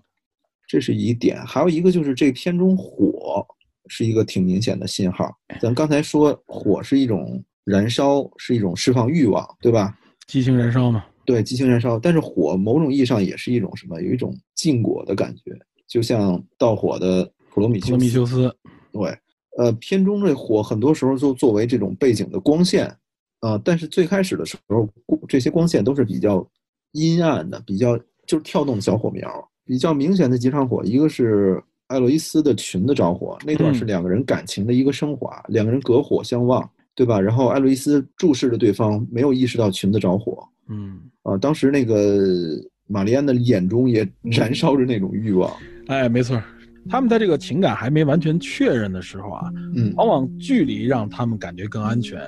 [0.67, 1.39] 这是一点。
[1.45, 3.45] 还有一个就是这片中火。
[3.89, 5.29] 是一个挺明显的信号。
[5.59, 9.93] 咱刚才说火是一种燃烧，是一种释放欲望，对吧？
[10.25, 11.03] 激情燃烧嘛。
[11.25, 11.97] 对，激情燃烧。
[11.99, 14.01] 但是火某种意义上也是一种什么？
[14.01, 15.57] 有一种禁果的感觉，
[15.87, 17.91] 就像盗火的普罗米修斯。
[17.91, 18.55] 普罗米修斯。
[18.91, 19.17] 对，
[19.57, 22.87] 呃，片中这火很多时候就作为这种背景的光线，
[23.39, 24.87] 啊，但是最开始的时候，
[25.27, 26.47] 这些光线都是比较
[26.91, 29.29] 阴暗的，比较就是跳动的小火苗。
[29.65, 31.63] 比较明显的几场火，一个是。
[31.87, 37.19] 艾洛伊斯的裙子着火，那段是两个人感情的一个升华，两个人隔火相望，对吧？
[37.19, 40.47] 然后艾洛伊斯注视着对方，没有意识到裙子着火。
[40.69, 42.23] 嗯，啊，当时那个
[42.87, 45.51] 玛丽安的眼中也燃烧着那种欲望。
[45.87, 46.41] 哎，没错，
[46.89, 52.19] 他们在这个情感还没完全确认的时候啊，嗯，往往距离让他们感觉更安全，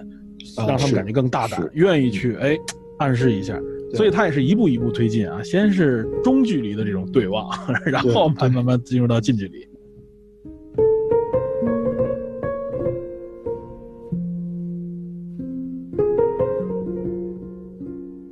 [0.57, 2.57] 让他们感觉更大胆，愿意去哎
[2.99, 3.59] 暗示一下。
[3.93, 7.49] 所以他也是一步一步推进啊，先是中距离的这种对望，
[7.85, 9.65] 然后慢慢慢进入到近距离。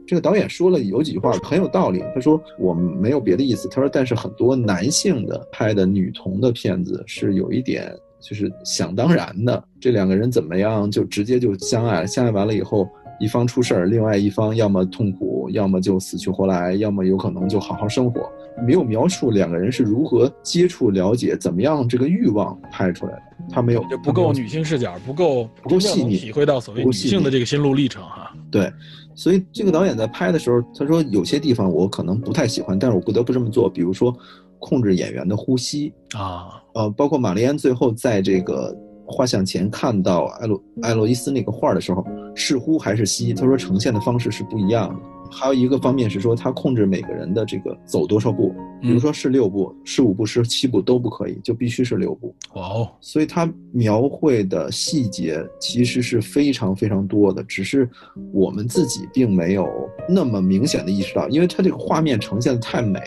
[0.06, 12.88] 这个导演说了有几句话很有道理，他说我们没有别的意思，他说但是很多男性的拍的女童的片子是有一点就是想当然的，这两个人怎么样就直接就相爱，相爱完了以后。
[13.20, 18.30] 一方出事儿，另外一方要么痛苦，要么就死去活来，要么有可能就好好生活。
[18.66, 28.36] 没有描述两个人是如何接触、了解，怎么样这个欲望拍出来的，他没有，就不够女性视角，不够不够细腻，体会到所谓女性的这个心路历程哈。
[28.52, 28.70] 对，
[29.16, 34.16] 所以这个导演在拍的时候，他说有些地方我可能不太喜欢，但是我不得不这么做，比如说
[34.60, 38.76] 控制演员的呼吸啊，呃，包括玛丽安最后在这个。
[39.06, 42.06] 画像前看到艾洛艾洛伊斯那个画的时候，
[42.36, 43.34] 是呼还是吸？
[43.34, 44.96] 他说呈现的方式是不一样的。
[45.34, 52.34] 还有一个方面是说，他控制每个人的这个走多少步，比如说是六步、是五步、是七步都不可以，就必须是六步。
[52.54, 52.90] 哇哦！
[53.02, 57.90] 所以他描绘的细节其实是非常非常多的，只是
[58.32, 59.68] 我们自己并没有
[60.08, 63.00] 那么明显的意识到，因为他这个画面呈现的太美，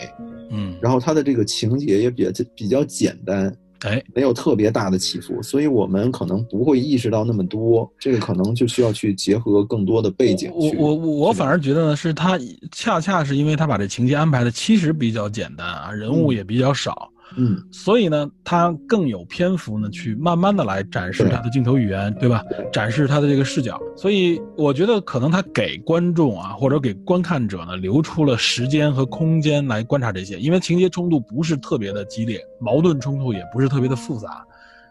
[0.51, 3.55] 嗯，然后他的这个情节也比较比较简单。
[3.81, 7.89] 哎，没有特别大的起伏，所以我们可能不会意识到那么多。
[7.99, 10.51] 这个可能就需要去结合更多的背景。
[10.53, 12.39] 我我我反而觉得呢，是他
[12.71, 17.11] 恰恰是因为他把这情节安排的其实比较简单啊，人物也比较少。
[17.35, 22.41] 嗯，所以呢，他更有篇幅呢，去慢慢的来展示他的镜头语言，对吧？
[22.71, 23.79] 展示他的这个视角。
[23.95, 34.45] 所以我觉得可能他给观众啊，或者给观看者呢，留出了时间和空间来观察这些，因为情节冲突不是特别的激烈，矛盾冲突也不是特别的复杂，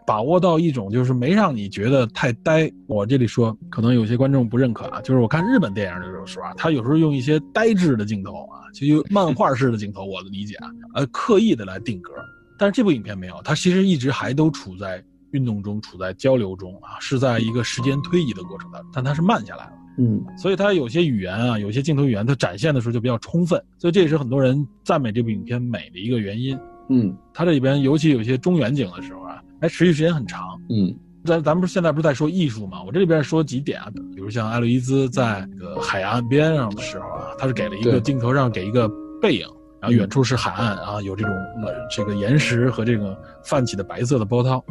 [0.07, 2.71] 把握到一种就是没让你觉得太呆。
[2.87, 8.63] 我这里说，可能有些观众不认可啊，就是我看日本电影的时候啊，他有时候用一些呆滞的镜头啊。
[8.73, 12.11] 就用漫画式的镜头，我的理解啊，呃，刻意的来定格，
[12.59, 26.55] 但是这部影片没有，它其实一直还都处在运动中，处在交流中啊，是在一个时间推移的过程当中，但它是慢下来了，嗯，所以它有些语言啊，有些镜头语言，它展现的时候就比较充分，所以这也是很多人赞美这部影片美的一个原因，
[26.89, 30.95] 嗯，它这里边尤其有些中远景的时候啊，哎，持续时间很长，嗯。
[31.25, 32.81] 咱咱们现在不是在说艺术嘛？
[32.83, 38.89] 我这里边说几点啊，比如像艾洛伊兹在那个海岸边上的时候啊，他是给了一个镜头上给一个
[39.21, 39.45] 背影，
[39.81, 41.33] 然后远处是海岸啊，有这种
[41.93, 44.63] 这个岩石和这个泛起的白色的波涛。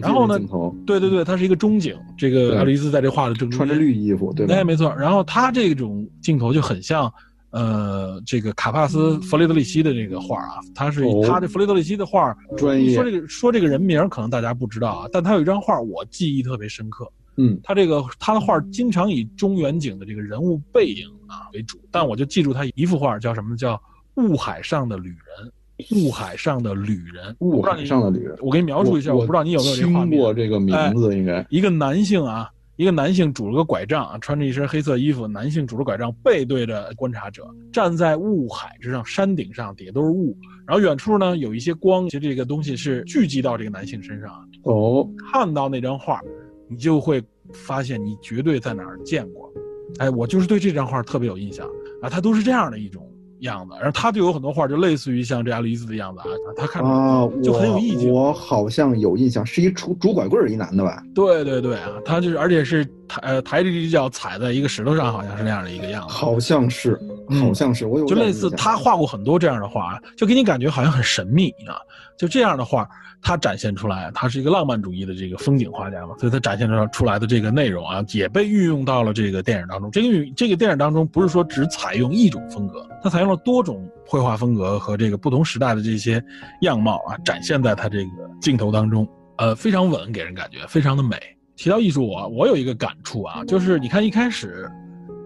[0.00, 0.38] 然后呢，
[0.86, 1.94] 对对对，它是一个中景。
[2.16, 4.54] 这个艾洛伊兹在这画的正穿着绿衣服，对吧？
[4.54, 4.94] 哎，没错。
[4.96, 7.12] 然后他这种镜头就很像
[7.50, 17.10] 呃，这个卡帕斯·弗雷德里希的这个画啊，他是哦他的弗雷德里希的画，专业说这个说这个人名可能大家不知道啊，但他有一张画我记忆特别深刻。
[17.36, 23.56] 嗯他这个他的画经常以中远景的这个人物背影啊为主，但我就记住他一幅画叫什么？
[23.56, 23.80] 叫
[24.16, 25.52] 雾海上的旅人。
[25.92, 30.18] 雾海上的旅人，雾海上的旅人，我给你描述一下，我不知道你有没有这个画听。
[30.18, 44.38] 过这个名字，应该一个男性啊，一个男性拄了个拐杖啊，穿着一身黑色衣服，男性拄着拐杖，背对着观察者，站在雾海之上，山顶上，底下都是雾，然后远处呢有一些光，其实这个东西是聚集到这个男性身上啊。
[44.62, 46.20] 哦，看到那张画，
[46.68, 47.20] 你就会
[47.52, 49.52] 发现你绝对在哪儿见过。
[49.98, 51.66] 哎，我就是对这张画特别有印象
[52.00, 53.07] 啊，它都是这样的一种
[53.40, 56.24] 样子，然后他就有很多画就类似于像这阿丽丝的样子啊，
[56.56, 58.12] 他看着啊，就很有意境。
[58.12, 61.02] 我我好像有印象，是一拄拄拐棍儿一男的吧？
[61.14, 66.12] 对对对啊，他就是，而且是抬呃抬着一只脚踩在一个石头上，好像是那样的一个样子。
[66.12, 71.78] 好像是，嗯好像是，我有就类似他画过很多这样的画，就给你感觉好像很神秘啊。
[72.16, 72.88] 就这样的画，
[73.20, 79.90] 他展现出来，他是一个浪漫主义的这个风景画家嘛，所以他展现出出来的这个内容啊，也被运用到了这个电影当中。
[79.90, 86.22] 这个这个电影当中不是说只采用一种风格，他采用了多种绘画风格和这个不同时代的这些
[86.62, 88.10] 样貌啊，展现在他这个
[88.40, 91.16] 镜头当中，呃，非常稳，给人感觉非常的美。
[91.56, 94.70] 提到艺术，我我有一个感触啊，就是你看一开始。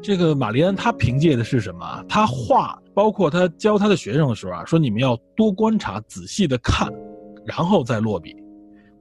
[0.05, 2.05] 这个玛丽安她凭借的是什么？
[2.09, 6.93] 她画，包括她教她的学生的时候啊，说你们要多观察、仔细的看，
[7.45, 8.35] 然后再落笔，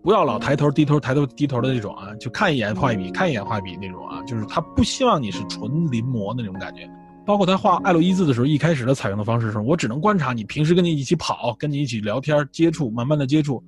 [0.02, 6.90] 不要老抬头低头、抬头低头的那种啊，就看一眼画一笔，看一眼画一笔那种啊，就是他不希望你是纯临摹的那种感觉。
[7.24, 13.64] 包括他画艾洛伊兹的时候，一开始的采用的方式是，我只能观察你平时跟你一起跑、跟你一起聊天、接触，慢慢的接触，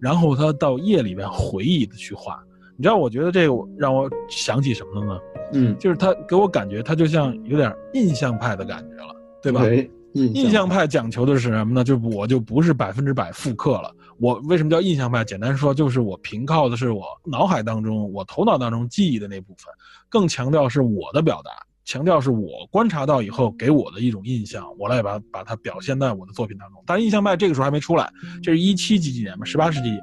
[0.00, 2.42] 然后他到夜里边回忆的去画。
[2.76, 5.20] 你知道，我觉得这个让我想起什么了呢？
[5.52, 9.62] 嗯，就是他给我感觉，他就像有点印象派的感觉了，对吧？
[9.62, 11.84] 对，印印象派讲求的是什么呢？
[11.84, 13.94] 就我就不是百分之百复刻了。
[14.18, 15.24] 我为什么叫印象派？
[15.24, 19.72] 简单说，就是我凭靠的是我脑海当中、我头脑当中记忆的那部分，
[20.08, 21.50] 更强调是我的表达，
[21.84, 26.82] 强调是我观察到以后给我的一种印象，我来把把它表现在我的作品当中。
[26.86, 28.10] 但，印象派这个时候还没出来，
[28.42, 29.98] 这是一七几几年嘛，十八世纪。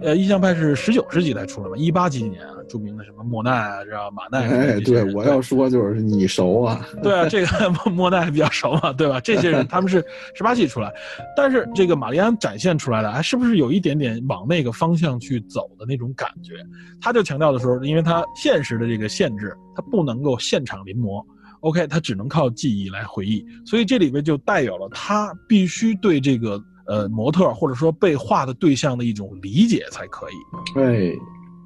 [0.00, 9.20] 呃，印象派是十九世纪才出来嘛，一八几几年啊，著名的什么莫奈啊，知道马奈啊哎，对，我要说就是你熟啊，对啊，这个 莫莫奈比较熟嘛，对吧？
[9.20, 10.04] 这些人他们是
[10.36, 10.92] 十八世纪出来，
[11.36, 16.54] 但是这个玛丽安展现出来的，哎，是不是有一点点往那个方向去走的那种感觉？
[17.00, 21.24] 他就强调的时候，因为他现实的这个限制，他不能够现场临摹。
[21.60, 31.12] OK，他只能靠记忆来回忆，所以这里边就带有了他必须对这个呃模特或者说被画的对象的一种理解才可以，哎，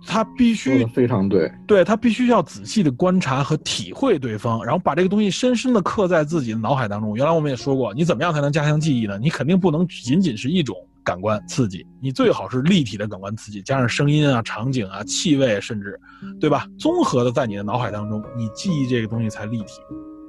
[0.07, 7.15] 他必须非常对，对他必须要仔细的观察和体会对方，然后把这个东西深深的刻在自己的脑海当中。
[7.17, 9.19] 原来我们也说过，你怎么样才能加强记忆呢？
[9.19, 15.99] 你肯定不能仅仅是一种感官刺激，你最好是立体的感官刺激，加上声音啊、场景啊、气味，甚至，
[16.41, 16.67] 对吧？
[16.79, 19.81] 综合的在你的脑海当中，你记忆这个东西才立体，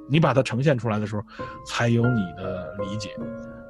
[0.08, 1.22] 你把它呈现出来的时候，
[1.66, 3.10] 才有你的理解。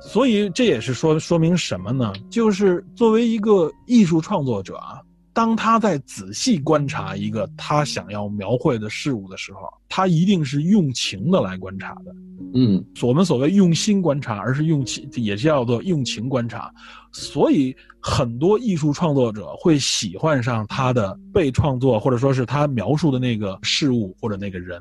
[0.01, 2.13] 所以这也是说说明什么呢？
[2.29, 5.01] 就是作为一个艺术创作者啊，
[5.35, 12.15] 当他在仔细观察一个他想要描绘的事物的时候，他一定是用情的来观察的。
[12.55, 16.73] 嗯，我们所谓用心观察，而是用情，也是叫做用情观察。
[17.11, 24.81] 所以很多艺术创作者会喜欢上他的被创作，或者说是他描述的那个事物或者那个人，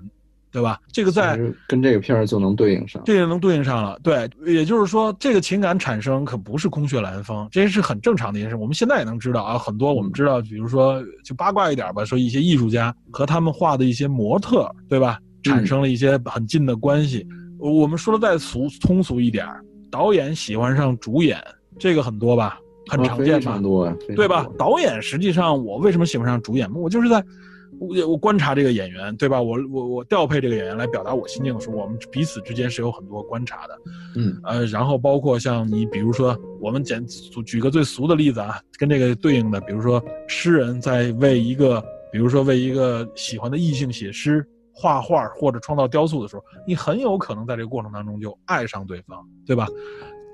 [0.54, 0.80] 对吧？
[0.92, 1.38] 这个在
[1.68, 8.56] 跟这个片儿就能对应上，这也能对应上了，对，也就是说，这个情感产生可不是空穴来风，这是很正常的一件事。
[8.56, 17.28] 我们现在也能知道啊，很多我们知道，比如说就八卦一点吧，说一些艺术家和他们画的一些模特，对吧，产生了一些很近的关系。
[17.58, 19.48] 我们说的再俗通俗一点，
[19.90, 21.42] 导演喜欢上主演，
[21.80, 23.60] 这个很多吧，很啊常见吧
[24.16, 24.46] 对吧？？
[24.58, 26.70] 导演实际上，我为什么喜欢上主演？
[26.74, 27.24] 我就是在，
[27.84, 29.42] 我我观察这个演员，对吧？
[29.42, 33.80] 我我我调配这个演员来表达我心境的时候，我们彼此之间是有很多观察的。
[34.16, 37.06] 嗯，呃，然后包括像你，比如说，我们简
[37.46, 49.68] 举个最俗的例子啊，跟这个对应的，比如说诗人在为一个，比如说为一个喜欢的异性写诗、画画或者创造雕塑的时候，你很有可能在这个过程当中就爱上对方，对吧？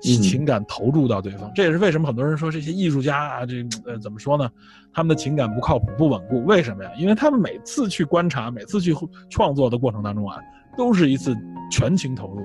[0.02, 4.50] 嗯情感投入到对方，这也是为什么很多人说这些艺术家啊，这呃怎么说呢？
[4.94, 6.90] 他们的情感不靠谱、不稳固，为什么呀？
[6.98, 8.94] 因为他们每次去观察、每次去
[9.28, 10.38] 创作的过程当中啊，
[10.76, 11.36] 都是一次
[11.70, 12.42] 全情投入，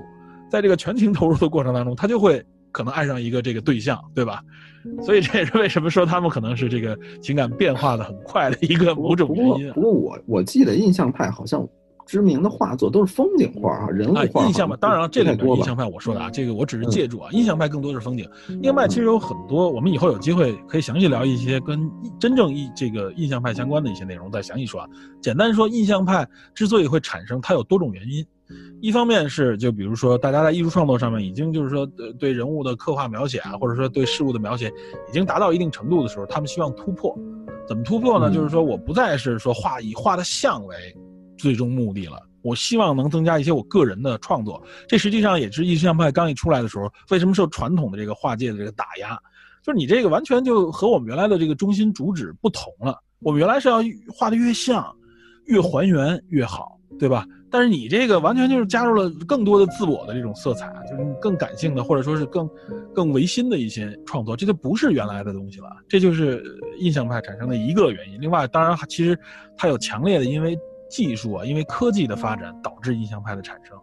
[0.50, 4.42] 在这个全情投入的过程当中，他就会可能爱上一个这个对象，对吧？
[5.02, 9.74] 所以这也是为什么说他们可能是这个情感变化的很快的一个某种原因啊。
[9.74, 11.66] 不过我我记得印象派好像
[12.06, 14.46] 知名的画作都是风景画啊，人物画。
[14.46, 17.28] 印象派，当然了，这里面印象派我说的啊，这个我只是借助啊。
[17.32, 24.88] 印象派更多是风景，印象派其实有很多，我们以后有机会可以详细聊一些跟真正印这个印象派相关的一些内容，再详细说啊。
[25.20, 28.24] 简单说，印象派之所以会产生，它有多种原因。
[28.80, 31.84] 一方面是就比如说，大家在艺术创作上面已经就是说，
[32.16, 34.68] 对人物的刻画描写啊，或者说对事物的描写
[35.08, 37.12] 已经达到一定程度的时候，他们希望突破。
[37.66, 38.30] 怎么突破呢？
[38.30, 40.76] 就是说，我不再是说画以画的像为
[41.36, 42.20] 最终目的了。
[42.42, 44.62] 我希望能增加一些我个人的创作。
[44.86, 49.18] 这实际上也是印象派刚一出来的时候，为什么受传统的这个画界的这个打压？
[49.62, 52.96] 就是你这个完全就和我们原来的这个中心主旨不同了。
[53.18, 53.78] 我们原来是要
[54.14, 54.94] 画的越像，
[55.46, 57.26] 越还原越好，对吧？
[57.50, 62.48] 但是你这个完全就是加入了更多的自我的这种色彩，就是更感性的，或者说是更
[62.94, 65.68] 更唯心的一些创作，这就不是原来的东西了。
[65.88, 66.44] 这就是
[66.78, 68.20] 印象派产生的一个原因。
[68.20, 69.18] 另外，当然其实
[69.56, 70.56] 它有强烈的因为
[70.88, 73.76] 技术啊，因为科技的发展导致印象派的产生，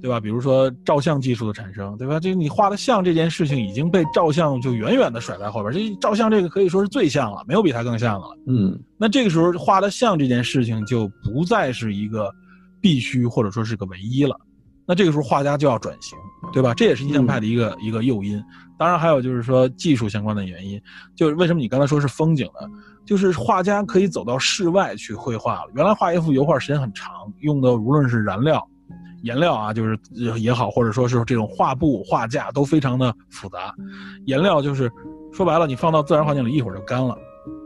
[0.00, 0.18] 对吧？
[0.20, 2.18] 比如说照相技术的产生，对吧？
[2.20, 8.38] 这你画的像这件事情已经被照相就远远的甩在后边，这照相这个可以说是最像了，没有比它更像的了。
[8.46, 12.30] 嗯，那这个时候画的像这件事情就不再是一个。
[12.78, 14.38] 必须或者说是个唯一了，
[14.86, 16.16] 那这个时候画家就要转型，
[16.52, 16.72] 对吧？
[16.72, 18.40] 这也是印象派的一个一个诱因。
[18.78, 20.80] 当然还有就是说技术相关的原因，
[21.16, 22.68] 就是为什么你刚才说是风景呢？
[23.06, 25.70] 就是画家可以走到室外去绘画了。
[25.74, 28.62] 原来画一幅油画时间很长，用的无论是燃料、
[29.22, 29.98] 颜料啊，就是
[30.38, 33.72] 也好，或者说是这种画布、画架都非常的复杂。
[34.26, 34.90] 颜料就是
[35.32, 37.16] 说白了，你放到自然环境里一会儿就干了。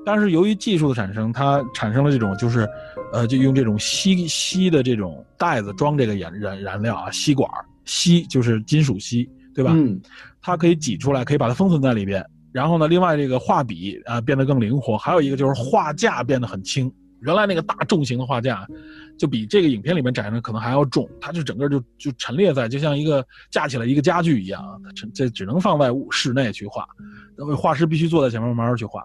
[0.05, 2.68] 但是由于技术的产生，它产生了这种就是，
[3.12, 7.51] 呃，就用这种吸吸的这种袋子装这个燃燃燃料啊，吸管
[7.84, 9.72] 吸就是金属吸，对吧？
[9.74, 9.99] 嗯，
[10.41, 12.24] 它可以挤出来，可以把它封存在里边。
[12.53, 16.92] 然后呢，另外这个画笔啊变得更灵活，还有一个就是画架变得很轻。
[17.20, 18.66] 原来那个大重型的画架，
[19.18, 26.86] 就比这个影片里面展示的可能还要重，它就整个就就陈列在就像一个架起来一个家具一样，它这只能放在室内去画，
[27.57, 29.05] 画师必须坐在前面慢慢去画。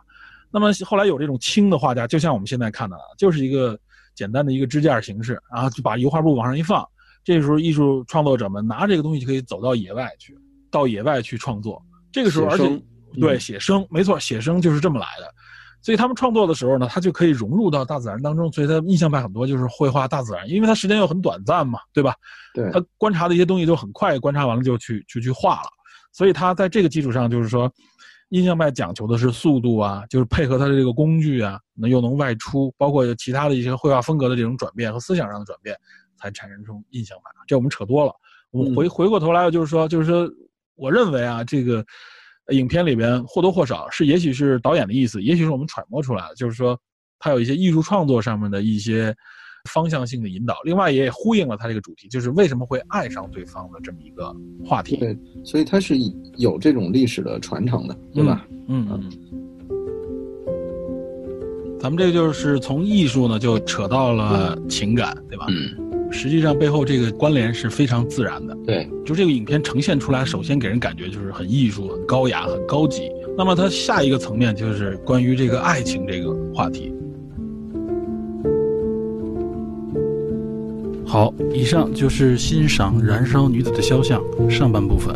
[0.50, 3.78] 那么后来有这种轻的画架，就像我们现在看的，就是一个
[4.16, 6.88] 简单的一个支架形式，然后就把油画布往上一放。
[7.22, 10.38] 这时候艺术创作者们拿这个东西就可以走到野外去，
[10.72, 11.84] 到野外去创作。
[12.14, 12.82] 这个时候，而且
[13.16, 15.34] 对写生，没错，写生就是这么来的。
[15.82, 18.52] 所以他们创作的时候呢，他就可以融入到大自然当中。
[18.52, 22.16] 所以他印象派很多就是绘画大自然，因为他时间又很短暂嘛，对吧？
[22.54, 22.72] 对。
[22.72, 25.70] 他观察的一些东西都很快，观察完了就去就去画了。
[26.12, 27.72] 所以他在这个基础上，就是说。
[28.30, 35.78] 印象派讲求的是速度啊，就是配合他的这个工具啊，那又能外出，包括其他的一些绘画风格的这种转变和思想上的转变，
[36.18, 37.30] 才产生出印象派。
[37.48, 38.12] 这我们扯多了，
[38.50, 40.28] 我们回回过头来，就是说，就是说，
[40.76, 41.86] 我认为啊，这个
[42.52, 46.80] 影片里边或多或少是，也许是导演的意思，也许是我们揣摩出来的，就是说，
[47.20, 49.16] 他有一些艺术创作上面的一些。
[49.72, 54.32] 方向性的引导，另外也呼应了他这个主题，就是为什么会爱上对方的这么一个
[54.64, 54.96] 话题。
[54.98, 55.96] 对，所以他是
[56.38, 58.46] 有这种历史的传承的，对吧？
[58.68, 59.10] 嗯嗯。
[61.80, 65.48] 咱们这个就是从艺术呢，就扯到了情感，对吧？
[65.50, 65.85] 嗯。
[66.16, 68.58] 实际上背后这个关联是非常自然的。
[68.66, 73.12] 对，就这个影片呈现出来，首先给人感觉就是很艺术、很高雅、很高级。
[73.38, 76.94] 那么它下一个层面就是关于这个爱情这个话题。
[81.06, 85.14] 好，以上就是欣赏《燃烧女子的肖像》上半部分。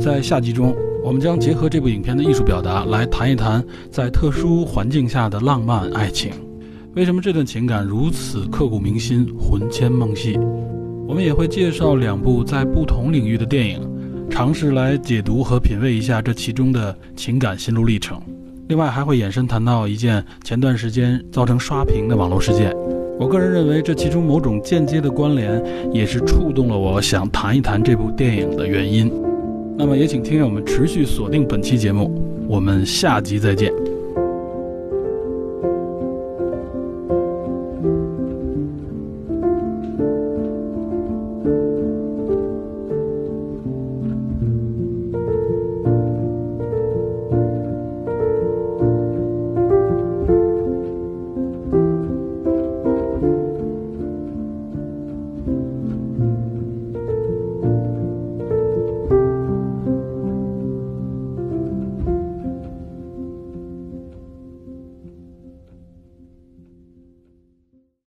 [0.00, 6.32] 在下集中，我们将结合这部影片的艺术表达来谈一谈在特殊环境下的浪漫爱情。
[6.98, 10.36] 为什么这段情感如此刻骨铭心、魂牵梦系？
[11.06, 13.80] 我们也会介绍两部在不同领域的电影，
[14.28, 18.20] 尝试来解读和品味一下这其中的情感心路历程。
[18.66, 22.74] 另外，还会延伸谈到一件前段时间造成刷屏的网络事件。
[23.16, 29.08] 我个人认为，这其中某种间接的关联，也是触动了我想谈一谈这部电影的原因。
[29.78, 33.72] 那么，也请听友们持续锁定本期节目，我们下集再见。